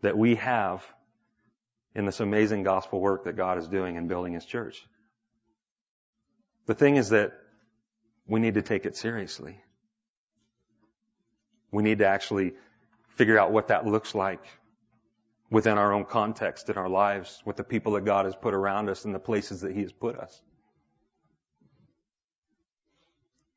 that 0.03 0.15
we 0.15 0.35
have 0.35 0.85
in 1.95 2.05
this 2.05 2.19
amazing 2.19 2.61
gospel 2.61 3.01
work 3.01 3.23
that 3.23 3.35
God 3.35 3.57
is 3.57 3.67
doing 3.67 3.95
in 3.95 4.07
building 4.07 4.33
His 4.33 4.45
church. 4.45 4.85
The 6.67 6.75
thing 6.75 6.97
is 6.97 7.09
that 7.09 7.31
we 8.27 8.39
need 8.39 8.53
to 8.53 8.61
take 8.61 8.85
it 8.85 8.95
seriously. 8.95 9.59
We 11.71 11.81
need 11.81 11.97
to 11.97 12.05
actually 12.05 12.53
figure 13.15 13.39
out 13.39 13.53
what 13.53 13.69
that 13.69 13.87
looks 13.87 14.13
like 14.13 14.45
within 15.49 15.79
our 15.79 15.91
own 15.91 16.05
context 16.05 16.69
in 16.69 16.77
our 16.77 16.89
lives, 16.89 17.41
with 17.43 17.55
the 17.55 17.63
people 17.63 17.93
that 17.93 18.05
God 18.05 18.25
has 18.25 18.35
put 18.35 18.53
around 18.53 18.87
us 18.87 19.03
and 19.03 19.15
the 19.15 19.19
places 19.19 19.61
that 19.61 19.73
He 19.73 19.81
has 19.81 19.91
put 19.91 20.15
us. 20.19 20.43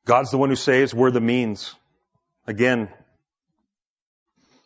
God's 0.05 0.31
the 0.31 0.37
one 0.37 0.49
who 0.49 0.55
saves, 0.55 0.93
we're 0.93 1.11
the 1.11 1.21
means. 1.21 1.75
Again, 2.47 2.89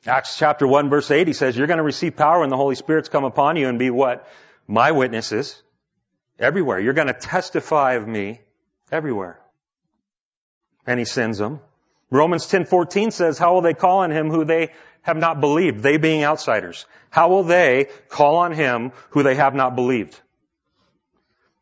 Acts 0.06 0.38
chapter 0.38 0.68
1 0.68 0.90
verse 0.90 1.10
8, 1.10 1.28
he 1.28 1.34
says, 1.34 1.58
you're 1.58 1.68
going 1.68 1.78
to 1.78 1.84
receive 1.84 2.16
power 2.16 2.42
when 2.42 2.50
the 2.50 2.58
Holy 2.58 2.76
Spirit's 2.76 3.10
come 3.10 3.24
upon 3.24 3.56
you 3.56 3.68
and 3.68 3.80
be 3.80 3.90
what? 3.90 4.28
My 4.68 4.92
witnesses. 4.92 5.62
Everywhere. 6.40 6.80
You're 6.80 6.94
going 6.94 7.08
to 7.08 7.14
testify 7.14 7.94
of 7.94 8.08
me 8.08 8.42
everywhere. 8.92 9.40
And 10.86 11.00
he 11.00 11.06
sends 11.06 11.38
them. 11.38 11.60
Romans 12.10 12.46
10:14 12.46 13.12
says, 13.12 13.40
"How 13.40 13.54
will 13.54 13.62
they 13.62 13.74
call 13.74 14.00
on 14.00 14.12
him 14.12 14.30
who 14.30 14.46
they 14.46 14.72
have 15.02 15.18
not 15.18 15.40
believed?" 15.40 15.82
They 15.82 15.98
being 15.98 16.24
outsiders. 16.24 16.86
How 17.10 17.30
will 17.30 17.44
they 17.44 17.88
call 18.10 18.36
on 18.36 18.52
him 18.52 18.92
who 19.12 19.24
they 19.24 19.36
have 19.36 19.56
not 19.56 19.76
believed? 19.76 20.20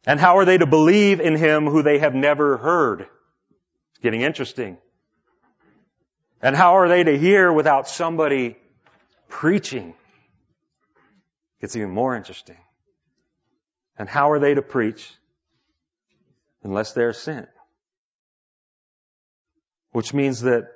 And 0.06 0.20
how 0.20 0.38
are 0.40 0.46
they 0.46 0.58
to 0.58 0.66
believe 0.66 1.22
in 1.22 1.36
him 1.36 1.68
who 1.68 1.84
they 1.84 2.00
have 2.00 2.16
never 2.16 2.58
heard? 2.58 3.08
Getting 4.02 4.22
interesting. 4.22 4.78
And 6.42 6.56
how 6.56 6.78
are 6.78 6.90
they 6.90 7.04
to 7.04 7.18
hear 7.18 7.52
without 7.52 7.88
somebody 7.88 8.58
preaching? 9.30 9.94
It's 11.60 11.76
even 11.76 11.92
more 11.92 12.16
interesting. 12.16 12.58
And 13.98 14.10
how 14.10 14.32
are 14.32 14.40
they 14.40 14.56
to 14.56 14.62
preach 14.62 15.14
unless 16.64 16.94
they're 16.94 17.14
sent? 17.14 17.48
Which 19.92 20.14
means 20.14 20.42
that 20.42 20.68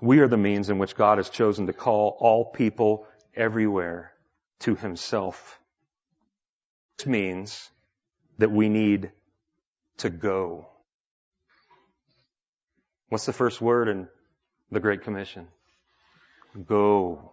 we 0.00 0.18
are 0.20 0.28
the 0.28 0.36
means 0.36 0.68
in 0.68 0.78
which 0.78 0.94
God 0.94 1.18
has 1.18 1.30
chosen 1.30 1.66
to 1.66 1.72
call 1.72 2.16
all 2.20 2.44
people 2.44 3.06
everywhere 3.34 4.12
to 4.60 4.74
himself. 4.74 5.58
This 6.98 7.06
means 7.06 7.70
that 8.38 8.50
we 8.50 8.68
need 8.68 9.10
to 9.98 10.10
go. 10.10 10.68
What's 13.12 13.26
the 13.26 13.34
first 13.34 13.60
word 13.60 13.88
in 13.88 14.08
the 14.70 14.80
Great 14.80 15.02
Commission? 15.02 15.46
Go. 16.66 17.30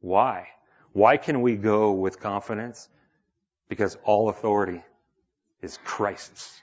Why? 0.00 0.48
Why 0.94 1.18
can 1.18 1.42
we 1.42 1.56
go 1.56 1.92
with 1.92 2.18
confidence? 2.18 2.88
Because 3.68 3.98
all 4.04 4.30
authority 4.30 4.82
is 5.60 5.78
Christ's. 5.84 6.58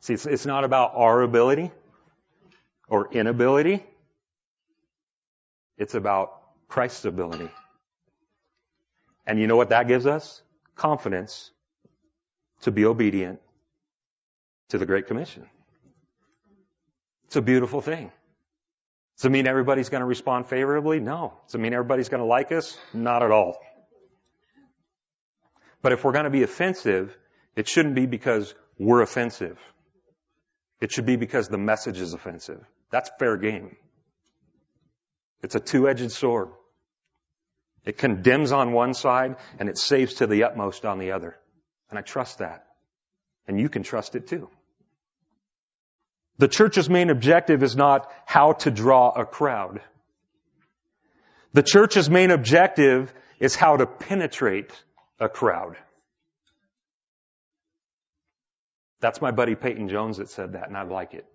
See, 0.00 0.12
it's, 0.12 0.26
it's 0.26 0.44
not 0.44 0.64
about 0.64 0.92
our 0.94 1.22
ability 1.22 1.70
or 2.88 3.10
inability. 3.10 3.82
It's 5.78 5.94
about 5.94 6.42
Christ's 6.68 7.06
ability. 7.06 7.48
And 9.26 9.40
you 9.40 9.46
know 9.46 9.56
what 9.56 9.70
that 9.70 9.88
gives 9.88 10.04
us? 10.04 10.42
Confidence 10.74 11.52
to 12.60 12.70
be 12.70 12.84
obedient 12.84 13.40
to 14.68 14.76
the 14.76 14.84
Great 14.84 15.06
Commission. 15.06 15.46
It's 17.32 17.36
a 17.38 17.40
beautiful 17.40 17.80
thing. 17.80 18.12
Does 19.16 19.24
it 19.24 19.30
mean 19.30 19.46
everybody's 19.46 19.88
going 19.88 20.02
to 20.02 20.06
respond 20.06 20.48
favorably? 20.48 21.00
No. 21.00 21.32
Does 21.46 21.54
it 21.54 21.62
mean 21.62 21.72
everybody's 21.72 22.10
going 22.10 22.20
to 22.20 22.26
like 22.26 22.52
us? 22.52 22.76
Not 22.92 23.22
at 23.22 23.30
all. 23.30 23.56
But 25.80 25.92
if 25.92 26.04
we're 26.04 26.12
going 26.12 26.26
to 26.26 26.30
be 26.30 26.42
offensive, 26.42 27.16
it 27.56 27.66
shouldn't 27.68 27.94
be 27.94 28.04
because 28.04 28.54
we're 28.78 29.00
offensive. 29.00 29.58
It 30.82 30.92
should 30.92 31.06
be 31.06 31.16
because 31.16 31.48
the 31.48 31.56
message 31.56 32.02
is 32.02 32.12
offensive. 32.12 32.62
That's 32.90 33.10
fair 33.18 33.38
game. 33.38 33.76
It's 35.42 35.54
a 35.54 35.60
two-edged 35.60 36.12
sword. 36.12 36.50
It 37.86 37.96
condemns 37.96 38.52
on 38.52 38.72
one 38.74 38.92
side 38.92 39.36
and 39.58 39.70
it 39.70 39.78
saves 39.78 40.16
to 40.16 40.26
the 40.26 40.44
utmost 40.44 40.84
on 40.84 40.98
the 40.98 41.12
other. 41.12 41.38
And 41.88 41.98
I 41.98 42.02
trust 42.02 42.40
that. 42.40 42.66
And 43.48 43.58
you 43.58 43.70
can 43.70 43.84
trust 43.84 44.16
it 44.16 44.28
too. 44.28 44.50
The 46.42 46.48
church's 46.48 46.90
main 46.90 47.08
objective 47.08 47.62
is 47.62 47.76
not 47.76 48.10
how 48.26 48.54
to 48.64 48.72
draw 48.72 49.10
a 49.10 49.24
crowd. 49.24 49.80
The 51.52 51.62
church's 51.62 52.10
main 52.10 52.32
objective 52.32 53.14
is 53.38 53.54
how 53.54 53.76
to 53.76 53.86
penetrate 53.86 54.72
a 55.20 55.28
crowd. 55.28 55.76
That's 58.98 59.20
my 59.20 59.30
buddy 59.30 59.54
Peyton 59.54 59.88
Jones 59.88 60.16
that 60.16 60.30
said 60.30 60.54
that, 60.54 60.66
and 60.66 60.76
I 60.76 60.82
like 60.82 61.14
it. 61.14 61.26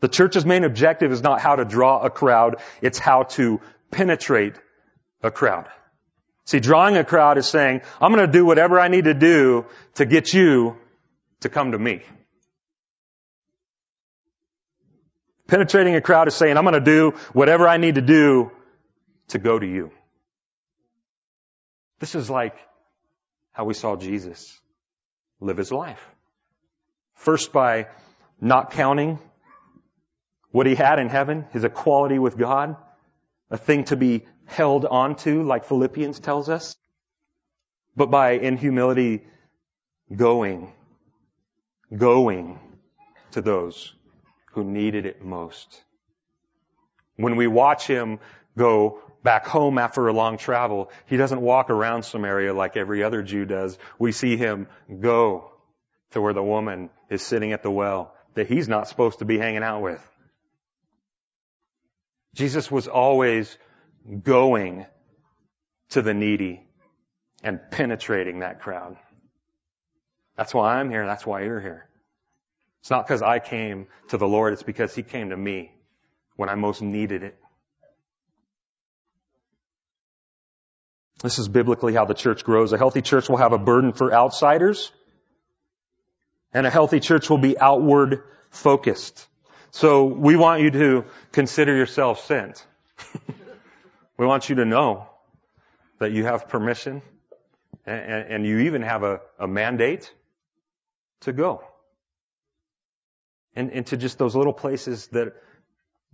The 0.00 0.08
church's 0.08 0.44
main 0.44 0.64
objective 0.64 1.10
is 1.10 1.22
not 1.22 1.40
how 1.40 1.56
to 1.56 1.64
draw 1.64 2.02
a 2.02 2.10
crowd, 2.10 2.56
it's 2.82 2.98
how 2.98 3.22
to 3.38 3.62
penetrate 3.90 4.56
a 5.22 5.30
crowd. 5.30 5.68
See, 6.44 6.60
drawing 6.60 6.98
a 6.98 7.04
crowd 7.04 7.38
is 7.38 7.48
saying, 7.48 7.80
I'm 7.98 8.12
going 8.12 8.26
to 8.26 8.30
do 8.30 8.44
whatever 8.44 8.78
I 8.78 8.88
need 8.88 9.04
to 9.04 9.14
do 9.14 9.64
to 9.94 10.04
get 10.04 10.34
you 10.34 10.76
to 11.40 11.48
come 11.48 11.72
to 11.72 11.78
me. 11.78 12.02
Penetrating 15.48 15.94
a 15.94 16.02
crowd 16.02 16.28
is 16.28 16.34
saying, 16.34 16.58
I'm 16.58 16.64
going 16.64 16.74
to 16.74 16.80
do 16.80 17.12
whatever 17.32 17.66
I 17.66 17.78
need 17.78 17.94
to 17.94 18.02
do 18.02 18.52
to 19.28 19.38
go 19.38 19.58
to 19.58 19.66
you. 19.66 19.90
This 22.00 22.14
is 22.14 22.28
like 22.28 22.54
how 23.52 23.64
we 23.64 23.72
saw 23.72 23.96
Jesus 23.96 24.60
live 25.40 25.56
his 25.56 25.72
life. 25.72 26.00
First 27.14 27.50
by 27.50 27.88
not 28.40 28.72
counting 28.72 29.18
what 30.50 30.66
he 30.66 30.74
had 30.74 30.98
in 30.98 31.08
heaven, 31.08 31.46
his 31.52 31.64
equality 31.64 32.18
with 32.18 32.36
God, 32.36 32.76
a 33.50 33.56
thing 33.56 33.84
to 33.84 33.96
be 33.96 34.26
held 34.44 34.84
onto, 34.84 35.42
like 35.42 35.64
Philippians 35.64 36.20
tells 36.20 36.50
us, 36.50 36.76
but 37.96 38.10
by 38.10 38.32
in 38.32 38.58
humility 38.58 39.24
going, 40.14 40.72
going 41.94 42.60
to 43.30 43.40
those 43.40 43.94
who 44.52 44.64
needed 44.64 45.06
it 45.06 45.22
most. 45.22 45.82
When 47.16 47.36
we 47.36 47.46
watch 47.46 47.86
him 47.86 48.18
go 48.56 49.00
back 49.22 49.46
home 49.46 49.78
after 49.78 50.06
a 50.08 50.12
long 50.12 50.38
travel, 50.38 50.90
he 51.06 51.16
doesn't 51.16 51.40
walk 51.40 51.70
around 51.70 52.04
Samaria 52.04 52.54
like 52.54 52.76
every 52.76 53.02
other 53.02 53.22
Jew 53.22 53.44
does. 53.44 53.78
We 53.98 54.12
see 54.12 54.36
him 54.36 54.68
go 55.00 55.50
to 56.12 56.20
where 56.20 56.32
the 56.32 56.42
woman 56.42 56.90
is 57.10 57.22
sitting 57.22 57.52
at 57.52 57.62
the 57.62 57.70
well 57.70 58.14
that 58.34 58.46
he's 58.46 58.68
not 58.68 58.88
supposed 58.88 59.18
to 59.18 59.24
be 59.24 59.38
hanging 59.38 59.62
out 59.62 59.82
with. 59.82 60.02
Jesus 62.34 62.70
was 62.70 62.86
always 62.86 63.56
going 64.22 64.86
to 65.90 66.02
the 66.02 66.14
needy 66.14 66.62
and 67.42 67.60
penetrating 67.70 68.40
that 68.40 68.60
crowd. 68.60 68.96
That's 70.36 70.54
why 70.54 70.76
I'm 70.76 70.90
here. 70.90 71.04
That's 71.04 71.26
why 71.26 71.42
you're 71.42 71.60
here. 71.60 71.87
It's 72.80 72.90
not 72.90 73.06
because 73.06 73.22
I 73.22 73.38
came 73.38 73.86
to 74.08 74.16
the 74.16 74.26
Lord, 74.26 74.52
it's 74.52 74.62
because 74.62 74.94
He 74.94 75.02
came 75.02 75.30
to 75.30 75.36
me 75.36 75.72
when 76.36 76.48
I 76.48 76.54
most 76.54 76.82
needed 76.82 77.22
it. 77.22 77.36
This 81.22 81.38
is 81.40 81.48
biblically 81.48 81.94
how 81.94 82.04
the 82.04 82.14
church 82.14 82.44
grows. 82.44 82.72
A 82.72 82.78
healthy 82.78 83.02
church 83.02 83.28
will 83.28 83.38
have 83.38 83.52
a 83.52 83.58
burden 83.58 83.92
for 83.92 84.14
outsiders, 84.14 84.92
and 86.54 86.66
a 86.66 86.70
healthy 86.70 87.00
church 87.00 87.28
will 87.28 87.38
be 87.38 87.58
outward 87.58 88.22
focused. 88.50 89.26
So 89.72 90.04
we 90.04 90.36
want 90.36 90.62
you 90.62 90.70
to 90.70 91.04
consider 91.32 91.76
yourself 91.76 92.24
sent. 92.24 92.64
we 94.16 94.26
want 94.26 94.48
you 94.48 94.56
to 94.56 94.64
know 94.64 95.08
that 95.98 96.12
you 96.12 96.24
have 96.24 96.48
permission 96.48 97.02
and, 97.84 98.26
and 98.28 98.46
you 98.46 98.60
even 98.60 98.82
have 98.82 99.02
a, 99.02 99.20
a 99.38 99.48
mandate 99.48 100.12
to 101.20 101.32
go 101.32 101.64
and 103.58 103.72
into 103.72 103.96
just 103.96 104.18
those 104.18 104.36
little 104.36 104.52
places 104.52 105.08
that, 105.08 105.34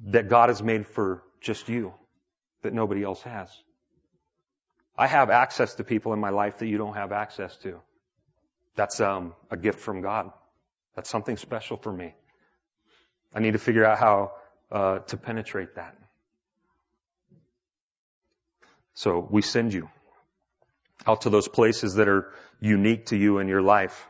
that 0.06 0.30
God 0.30 0.48
has 0.48 0.62
made 0.62 0.86
for 0.86 1.22
just 1.42 1.68
you, 1.68 1.92
that 2.62 2.72
nobody 2.72 3.04
else 3.04 3.20
has. 3.20 3.50
I 4.96 5.06
have 5.06 5.28
access 5.28 5.74
to 5.74 5.84
people 5.84 6.14
in 6.14 6.20
my 6.20 6.30
life 6.30 6.58
that 6.58 6.68
you 6.68 6.78
don't 6.78 6.94
have 6.94 7.12
access 7.12 7.54
to. 7.58 7.80
That's 8.76 8.98
um, 8.98 9.34
a 9.50 9.58
gift 9.58 9.80
from 9.80 10.00
God. 10.00 10.30
That's 10.96 11.10
something 11.10 11.36
special 11.36 11.76
for 11.76 11.92
me. 11.92 12.14
I 13.34 13.40
need 13.40 13.52
to 13.52 13.58
figure 13.58 13.84
out 13.84 13.98
how 13.98 14.32
uh, 14.72 14.98
to 15.00 15.18
penetrate 15.18 15.74
that. 15.74 15.98
So 18.94 19.28
we 19.30 19.42
send 19.42 19.74
you 19.74 19.90
out 21.06 21.22
to 21.22 21.30
those 21.30 21.48
places 21.48 21.96
that 21.96 22.08
are 22.08 22.32
unique 22.58 23.06
to 23.06 23.16
you 23.18 23.38
in 23.38 23.48
your 23.48 23.60
life. 23.60 24.06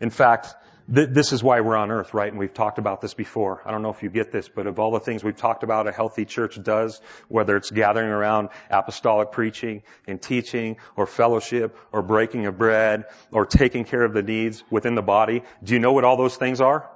In 0.00 0.08
fact, 0.08 0.54
this 0.86 1.32
is 1.32 1.42
why 1.42 1.60
we're 1.60 1.76
on 1.76 1.90
earth, 1.90 2.12
right? 2.12 2.28
And 2.28 2.38
we've 2.38 2.52
talked 2.52 2.78
about 2.78 3.00
this 3.00 3.14
before. 3.14 3.62
I 3.64 3.70
don't 3.70 3.80
know 3.80 3.88
if 3.88 4.02
you 4.02 4.10
get 4.10 4.32
this, 4.32 4.48
but 4.48 4.66
of 4.66 4.78
all 4.78 4.90
the 4.90 5.00
things 5.00 5.24
we've 5.24 5.36
talked 5.36 5.62
about 5.62 5.86
a 5.86 5.92
healthy 5.92 6.26
church 6.26 6.62
does, 6.62 7.00
whether 7.28 7.56
it's 7.56 7.70
gathering 7.70 8.10
around 8.10 8.50
apostolic 8.70 9.32
preaching 9.32 9.82
and 10.06 10.20
teaching 10.20 10.76
or 10.94 11.06
fellowship 11.06 11.76
or 11.90 12.02
breaking 12.02 12.44
of 12.44 12.58
bread 12.58 13.04
or 13.32 13.46
taking 13.46 13.84
care 13.84 14.02
of 14.02 14.12
the 14.12 14.22
needs 14.22 14.62
within 14.70 14.94
the 14.94 15.02
body, 15.02 15.42
do 15.62 15.72
you 15.72 15.80
know 15.80 15.92
what 15.92 16.04
all 16.04 16.18
those 16.18 16.36
things 16.36 16.60
are? 16.60 16.90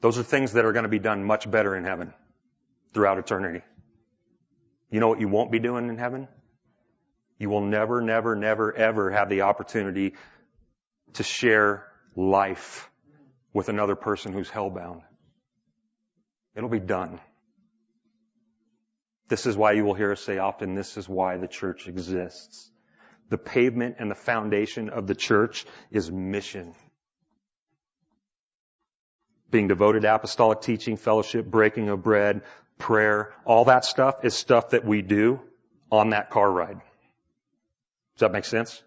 Those 0.00 0.18
are 0.18 0.24
things 0.24 0.54
that 0.54 0.64
are 0.64 0.72
going 0.72 0.82
to 0.84 0.88
be 0.88 0.98
done 0.98 1.24
much 1.24 1.48
better 1.48 1.76
in 1.76 1.84
heaven 1.84 2.12
throughout 2.92 3.18
eternity. 3.18 3.64
You 4.90 4.98
know 4.98 5.08
what 5.08 5.20
you 5.20 5.28
won't 5.28 5.52
be 5.52 5.60
doing 5.60 5.88
in 5.88 5.98
heaven? 5.98 6.26
You 7.38 7.48
will 7.48 7.62
never, 7.62 8.00
never, 8.00 8.34
never, 8.34 8.74
ever 8.74 9.10
have 9.12 9.28
the 9.28 9.42
opportunity 9.42 10.14
to 11.12 11.22
share 11.22 11.86
life 12.16 12.89
with 13.52 13.68
another 13.68 13.96
person 13.96 14.32
who's 14.32 14.50
hellbound. 14.50 15.02
It'll 16.54 16.68
be 16.68 16.80
done. 16.80 17.20
This 19.28 19.46
is 19.46 19.56
why 19.56 19.72
you 19.72 19.84
will 19.84 19.94
hear 19.94 20.12
us 20.12 20.20
say 20.20 20.38
often, 20.38 20.74
this 20.74 20.96
is 20.96 21.08
why 21.08 21.36
the 21.36 21.46
church 21.46 21.86
exists. 21.86 22.70
The 23.28 23.38
pavement 23.38 23.96
and 24.00 24.10
the 24.10 24.16
foundation 24.16 24.90
of 24.90 25.06
the 25.06 25.14
church 25.14 25.64
is 25.92 26.10
mission. 26.10 26.74
Being 29.50 29.68
devoted 29.68 30.02
to 30.02 30.14
apostolic 30.14 30.62
teaching, 30.62 30.96
fellowship, 30.96 31.46
breaking 31.46 31.88
of 31.88 32.02
bread, 32.02 32.42
prayer, 32.78 33.32
all 33.44 33.66
that 33.66 33.84
stuff 33.84 34.24
is 34.24 34.34
stuff 34.34 34.70
that 34.70 34.84
we 34.84 35.02
do 35.02 35.40
on 35.92 36.10
that 36.10 36.30
car 36.30 36.50
ride. 36.50 36.80
Does 38.14 38.20
that 38.20 38.32
make 38.32 38.44
sense? 38.44 38.82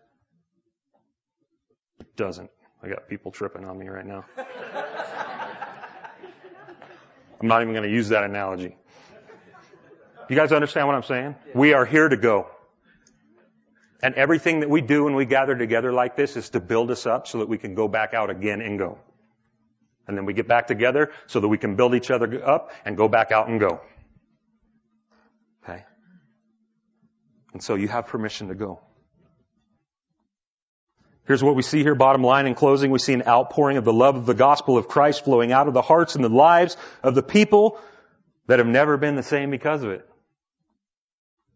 It 1.99 2.15
doesn't. 2.17 2.49
I 2.83 2.89
got 2.89 3.07
people 3.07 3.31
tripping 3.31 3.63
on 3.63 3.79
me 3.79 3.87
right 3.87 4.05
now. 4.05 4.25
I'm 7.39 7.47
not 7.47 7.61
even 7.61 7.73
going 7.73 7.87
to 7.87 7.93
use 7.93 8.09
that 8.09 8.25
analogy. 8.25 8.75
You 10.29 10.35
guys 10.35 10.51
understand 10.51 10.87
what 10.87 10.95
I'm 10.95 11.03
saying? 11.03 11.35
We 11.55 11.73
are 11.73 11.85
here 11.85 12.09
to 12.09 12.17
go. 12.17 12.47
And 14.01 14.15
everything 14.15 14.59
that 14.59 14.69
we 14.69 14.81
do 14.81 15.05
when 15.05 15.15
we 15.15 15.25
gather 15.25 15.55
together 15.55 15.93
like 15.93 16.17
this 16.17 16.35
is 16.35 16.49
to 16.49 16.59
build 16.59 16.91
us 16.91 17.05
up 17.05 17.27
so 17.27 17.39
that 17.39 17.47
we 17.47 17.57
can 17.57 17.73
go 17.73 17.87
back 17.87 18.13
out 18.13 18.29
again 18.29 18.59
and 18.61 18.77
go. 18.77 18.97
And 20.05 20.17
then 20.17 20.25
we 20.25 20.33
get 20.33 20.49
back 20.49 20.67
together 20.67 21.11
so 21.27 21.39
that 21.39 21.47
we 21.47 21.57
can 21.57 21.77
build 21.77 21.95
each 21.95 22.11
other 22.11 22.45
up 22.45 22.73
and 22.83 22.97
go 22.97 23.07
back 23.07 23.31
out 23.31 23.47
and 23.47 23.61
go. 23.61 23.79
Okay? 25.63 25.85
And 27.53 27.63
so 27.63 27.75
you 27.75 27.87
have 27.87 28.07
permission 28.07 28.49
to 28.49 28.55
go. 28.55 28.81
Here's 31.25 31.43
what 31.43 31.55
we 31.55 31.61
see 31.61 31.83
here, 31.83 31.95
bottom 31.95 32.23
line 32.23 32.47
in 32.47 32.55
closing. 32.55 32.91
We 32.91 32.99
see 32.99 33.13
an 33.13 33.23
outpouring 33.25 33.77
of 33.77 33.85
the 33.85 33.93
love 33.93 34.15
of 34.15 34.25
the 34.25 34.33
gospel 34.33 34.77
of 34.77 34.89
Christ 34.89 35.23
flowing 35.23 35.53
out 35.53 35.67
of 35.67 35.73
the 35.73 35.81
hearts 35.81 36.15
and 36.15 36.23
the 36.23 36.29
lives 36.29 36.75
of 37.01 37.15
the 37.15 37.23
people 37.23 37.79
that 38.47 38.59
have 38.59 38.67
never 38.67 38.97
been 38.97 39.15
the 39.15 39.23
same 39.23 39.49
because 39.49 39.83
of 39.83 39.91
it. 39.91 40.07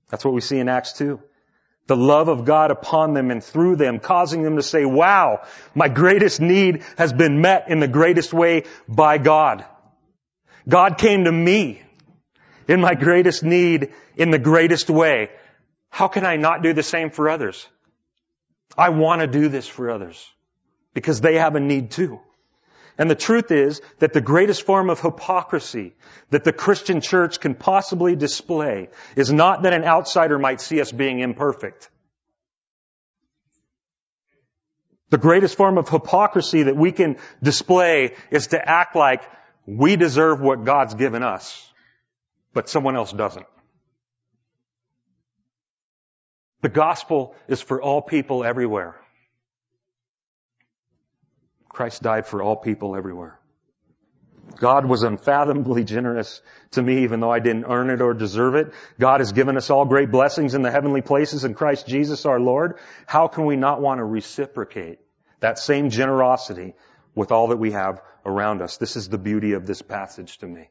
That's 0.09 0.23
what 0.23 0.33
we 0.33 0.39
see 0.39 0.57
in 0.59 0.69
Acts 0.69 0.93
2. 0.93 1.19
The 1.87 1.97
love 1.97 2.29
of 2.29 2.45
God 2.45 2.71
upon 2.71 3.13
them 3.13 3.29
and 3.29 3.43
through 3.43 3.75
them, 3.75 3.99
causing 3.99 4.41
them 4.41 4.55
to 4.55 4.63
say, 4.63 4.85
wow, 4.85 5.41
my 5.75 5.89
greatest 5.89 6.39
need 6.39 6.83
has 6.97 7.11
been 7.11 7.41
met 7.41 7.69
in 7.69 7.79
the 7.79 7.87
greatest 7.87 8.33
way 8.33 8.63
by 8.87 9.17
God. 9.17 9.65
God 10.67 10.97
came 10.97 11.25
to 11.25 11.31
me 11.31 11.81
in 12.67 12.81
my 12.81 12.93
greatest 12.93 13.43
need 13.43 13.93
in 14.15 14.31
the 14.31 14.39
greatest 14.39 14.89
way. 14.89 15.29
How 15.89 16.07
can 16.07 16.25
I 16.25 16.35
not 16.35 16.61
do 16.61 16.73
the 16.73 16.83
same 16.83 17.09
for 17.09 17.29
others? 17.29 17.67
I 18.75 18.89
want 18.89 19.21
to 19.21 19.27
do 19.27 19.49
this 19.49 19.67
for 19.67 19.89
others 19.89 20.27
because 20.93 21.21
they 21.21 21.35
have 21.35 21.55
a 21.55 21.59
need 21.59 21.91
too. 21.91 22.19
And 22.97 23.09
the 23.09 23.15
truth 23.15 23.51
is 23.51 23.81
that 23.99 24.13
the 24.13 24.21
greatest 24.21 24.63
form 24.63 24.89
of 24.89 24.99
hypocrisy 24.99 25.93
that 26.31 26.43
the 26.43 26.51
Christian 26.51 26.99
church 26.99 27.39
can 27.39 27.53
possibly 27.53 28.15
display 28.15 28.89
is 29.15 29.31
not 29.31 29.63
that 29.63 29.73
an 29.73 29.83
outsider 29.83 30.39
might 30.39 30.61
see 30.61 30.81
us 30.81 30.91
being 30.91 31.19
imperfect. 31.19 31.89
The 35.09 35.19
greatest 35.19 35.55
form 35.55 35.77
of 35.77 35.87
hypocrisy 35.87 36.63
that 36.63 36.75
we 36.75 36.91
can 36.91 37.17
display 37.41 38.15
is 38.31 38.47
to 38.47 38.69
act 38.69 38.95
like 38.95 39.21
we 39.65 39.95
deserve 39.95 40.41
what 40.41 40.65
God's 40.65 40.95
given 40.95 41.23
us, 41.23 41.71
but 42.53 42.67
someone 42.67 42.95
else 42.95 43.13
doesn't. 43.13 43.45
The 46.61 46.69
gospel 46.69 47.35
is 47.47 47.61
for 47.61 47.81
all 47.81 48.01
people 48.01 48.43
everywhere. 48.43 48.95
Christ 51.69 52.01
died 52.01 52.25
for 52.25 52.41
all 52.41 52.55
people 52.55 52.95
everywhere. 52.95 53.39
God 54.59 54.85
was 54.85 55.03
unfathomably 55.03 55.83
generous 55.83 56.41
to 56.71 56.81
me 56.81 57.03
even 57.03 57.19
though 57.19 57.31
I 57.31 57.39
didn't 57.39 57.65
earn 57.65 57.89
it 57.89 58.01
or 58.01 58.13
deserve 58.13 58.55
it. 58.55 58.73
God 58.99 59.19
has 59.19 59.31
given 59.31 59.57
us 59.57 59.69
all 59.69 59.85
great 59.85 60.09
blessings 60.09 60.55
in 60.55 60.61
the 60.61 60.71
heavenly 60.71 61.01
places 61.01 61.43
in 61.43 61.53
Christ 61.53 61.85
Jesus 61.85 62.25
our 62.25 62.39
Lord. 62.39 62.79
How 63.05 63.27
can 63.27 63.45
we 63.45 63.55
not 63.55 63.81
want 63.81 63.99
to 63.99 64.05
reciprocate 64.05 64.99
that 65.39 65.59
same 65.59 65.89
generosity 65.89 66.73
with 67.13 67.31
all 67.31 67.49
that 67.49 67.57
we 67.57 67.71
have 67.71 68.01
around 68.25 68.61
us? 68.61 68.77
This 68.77 68.95
is 68.95 69.09
the 69.09 69.17
beauty 69.17 69.53
of 69.53 69.67
this 69.67 69.81
passage 69.81 70.37
to 70.39 70.47
me. 70.47 70.69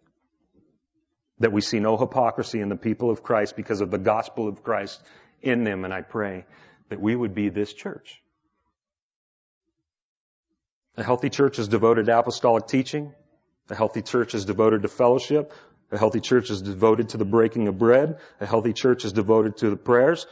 That 1.39 1.53
we 1.53 1.61
see 1.61 1.79
no 1.79 1.97
hypocrisy 1.97 2.61
in 2.61 2.71
the 2.71 2.77
people 2.77 3.11
of 3.11 3.23
Christ 3.23 3.57
because 3.57 3.83
of 3.83 3.91
the 3.91 3.99
gospel 3.99 4.49
of 4.49 4.65
Christ 4.65 5.01
in 5.47 5.65
them, 5.65 5.85
and 5.85 5.95
I 5.95 6.03
pray 6.03 6.45
that 6.89 7.01
we 7.01 7.17
would 7.17 7.35
be 7.35 7.49
this 7.49 7.73
church. 7.73 8.23
A 10.97 11.03
healthy 11.03 11.31
church 11.31 11.59
is 11.59 11.69
devoted 11.69 12.07
to 12.07 12.19
apostolic 12.19 12.67
teaching. 12.67 13.13
A 13.69 13.75
healthy 13.75 14.03
church 14.03 14.35
is 14.35 14.45
devoted 14.45 14.83
to 14.83 14.89
fellowship. 14.89 15.53
A 15.93 15.99
healthy 15.99 16.21
church 16.21 16.51
is 16.51 16.63
devoted 16.63 17.11
to 17.11 17.17
the 17.17 17.25
breaking 17.25 17.69
of 17.69 17.79
bread. 17.79 18.19
A 18.41 18.47
healthy 18.47 18.73
church 18.73 19.05
is 19.05 19.13
devoted 19.13 19.59
to 19.59 19.71
the 19.71 19.77
prayers. 19.77 20.27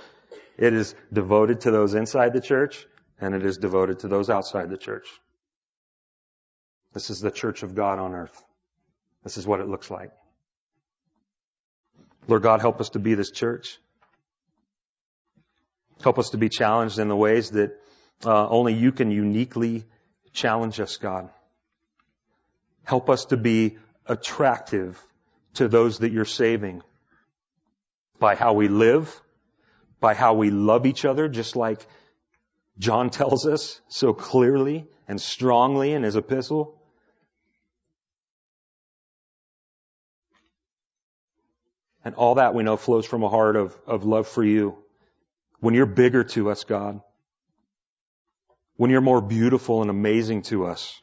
It 0.56 0.72
is 0.72 0.94
devoted 1.12 1.62
to 1.62 1.70
those 1.70 1.94
inside 1.94 2.32
the 2.32 2.40
church, 2.40 2.86
and 3.20 3.34
it 3.34 3.44
is 3.44 3.58
devoted 3.58 4.00
to 4.00 4.08
those 4.08 4.30
outside 4.30 4.70
the 4.70 4.76
church. 4.76 5.06
This 6.92 7.10
is 7.10 7.20
the 7.20 7.30
church 7.30 7.62
of 7.62 7.74
God 7.74 7.98
on 7.98 8.14
earth. 8.14 8.42
This 9.22 9.36
is 9.36 9.46
what 9.46 9.60
it 9.60 9.68
looks 9.68 9.90
like. 9.90 10.12
Lord 12.26 12.42
God, 12.42 12.60
help 12.60 12.80
us 12.80 12.90
to 12.90 12.98
be 12.98 13.14
this 13.14 13.30
church. 13.30 13.78
Help 16.04 16.18
us 16.18 16.30
to 16.30 16.36
be 16.36 16.50
challenged 16.50 16.98
in 16.98 17.08
the 17.08 17.16
ways 17.16 17.52
that 17.52 17.80
uh, 18.26 18.46
only 18.50 18.74
you 18.74 18.92
can 18.92 19.10
uniquely 19.10 19.86
challenge 20.34 20.78
us, 20.78 20.98
God. 20.98 21.30
Help 22.82 23.08
us 23.08 23.24
to 23.26 23.38
be 23.38 23.78
attractive 24.04 25.02
to 25.54 25.66
those 25.66 26.00
that 26.00 26.12
you're 26.12 26.26
saving 26.26 26.82
by 28.18 28.34
how 28.34 28.52
we 28.52 28.68
live, 28.68 29.18
by 29.98 30.12
how 30.12 30.34
we 30.34 30.50
love 30.50 30.84
each 30.84 31.06
other, 31.06 31.26
just 31.26 31.56
like 31.56 31.86
John 32.78 33.08
tells 33.18 33.46
us 33.46 33.80
so 33.88 34.12
clearly 34.12 34.86
and 35.08 35.18
strongly 35.18 35.94
in 35.94 36.02
his 36.02 36.16
epistle. 36.16 36.78
And 42.04 42.14
all 42.14 42.34
that 42.34 42.52
we 42.52 42.62
know 42.62 42.76
flows 42.76 43.06
from 43.06 43.22
a 43.22 43.30
heart 43.30 43.56
of, 43.56 43.74
of 43.86 44.04
love 44.04 44.28
for 44.28 44.44
you 44.44 44.83
when 45.64 45.72
you're 45.72 45.86
bigger 45.86 46.22
to 46.22 46.50
us, 46.50 46.64
God. 46.64 47.00
When 48.76 48.90
you're 48.90 49.00
more 49.00 49.22
beautiful 49.22 49.80
and 49.80 49.88
amazing 49.88 50.42
to 50.42 50.66
us 50.66 51.00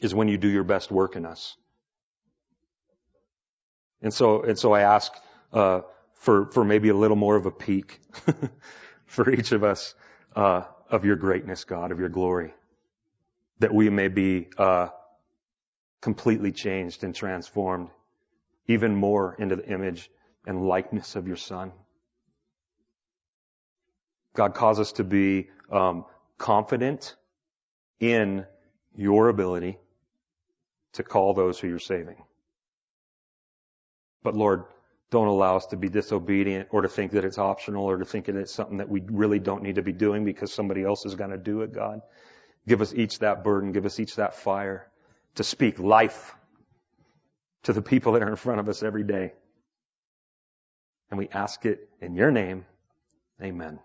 is 0.00 0.12
when 0.12 0.26
you 0.26 0.36
do 0.36 0.48
your 0.48 0.64
best 0.64 0.90
work 0.90 1.14
in 1.14 1.24
us. 1.24 1.56
And 4.02 4.12
so, 4.12 4.42
and 4.42 4.58
so 4.58 4.72
I 4.72 4.80
ask, 4.80 5.12
uh, 5.52 5.82
for, 6.14 6.50
for 6.50 6.64
maybe 6.64 6.88
a 6.88 6.94
little 6.94 7.16
more 7.16 7.36
of 7.36 7.46
a 7.46 7.52
peek 7.52 8.00
for 9.06 9.30
each 9.30 9.52
of 9.52 9.62
us, 9.62 9.94
uh, 10.34 10.62
of 10.90 11.04
your 11.04 11.14
greatness, 11.14 11.62
God, 11.62 11.92
of 11.92 12.00
your 12.00 12.08
glory. 12.08 12.52
That 13.60 13.72
we 13.72 13.90
may 13.90 14.08
be, 14.08 14.48
uh, 14.58 14.88
completely 16.00 16.50
changed 16.50 17.04
and 17.04 17.14
transformed 17.14 17.90
even 18.66 18.96
more 18.96 19.36
into 19.38 19.54
the 19.54 19.68
image 19.68 20.10
and 20.48 20.66
likeness 20.66 21.14
of 21.14 21.28
your 21.28 21.36
son. 21.36 21.70
God 24.38 24.54
calls 24.54 24.78
us 24.78 24.92
to 24.92 25.04
be 25.04 25.48
um, 25.68 26.04
confident 26.38 27.16
in 27.98 28.46
your 28.94 29.30
ability 29.30 29.78
to 30.92 31.02
call 31.02 31.34
those 31.34 31.58
who 31.58 31.66
you're 31.66 31.80
saving. 31.80 32.22
But 34.22 34.36
Lord, 34.36 34.62
don't 35.10 35.26
allow 35.26 35.56
us 35.56 35.66
to 35.66 35.76
be 35.76 35.88
disobedient 35.88 36.68
or 36.70 36.82
to 36.82 36.88
think 36.88 37.10
that 37.12 37.24
it's 37.24 37.36
optional 37.36 37.84
or 37.84 37.96
to 37.96 38.04
think 38.04 38.26
that 38.26 38.36
it's 38.36 38.52
something 38.52 38.76
that 38.76 38.88
we 38.88 39.02
really 39.10 39.40
don't 39.40 39.64
need 39.64 39.74
to 39.74 39.82
be 39.82 39.92
doing 39.92 40.24
because 40.24 40.52
somebody 40.52 40.84
else 40.84 41.04
is 41.04 41.16
going 41.16 41.30
to 41.30 41.36
do 41.36 41.62
it, 41.62 41.72
God. 41.72 42.02
Give 42.68 42.80
us 42.80 42.94
each 42.94 43.18
that 43.18 43.42
burden. 43.42 43.72
Give 43.72 43.86
us 43.86 43.98
each 43.98 44.14
that 44.16 44.36
fire 44.36 44.86
to 45.34 45.42
speak 45.42 45.80
life 45.80 46.32
to 47.64 47.72
the 47.72 47.82
people 47.82 48.12
that 48.12 48.22
are 48.22 48.28
in 48.28 48.36
front 48.36 48.60
of 48.60 48.68
us 48.68 48.84
every 48.84 49.02
day. 49.02 49.32
And 51.10 51.18
we 51.18 51.28
ask 51.28 51.66
it 51.66 51.88
in 52.00 52.14
your 52.14 52.30
name. 52.30 52.66
Amen. 53.42 53.80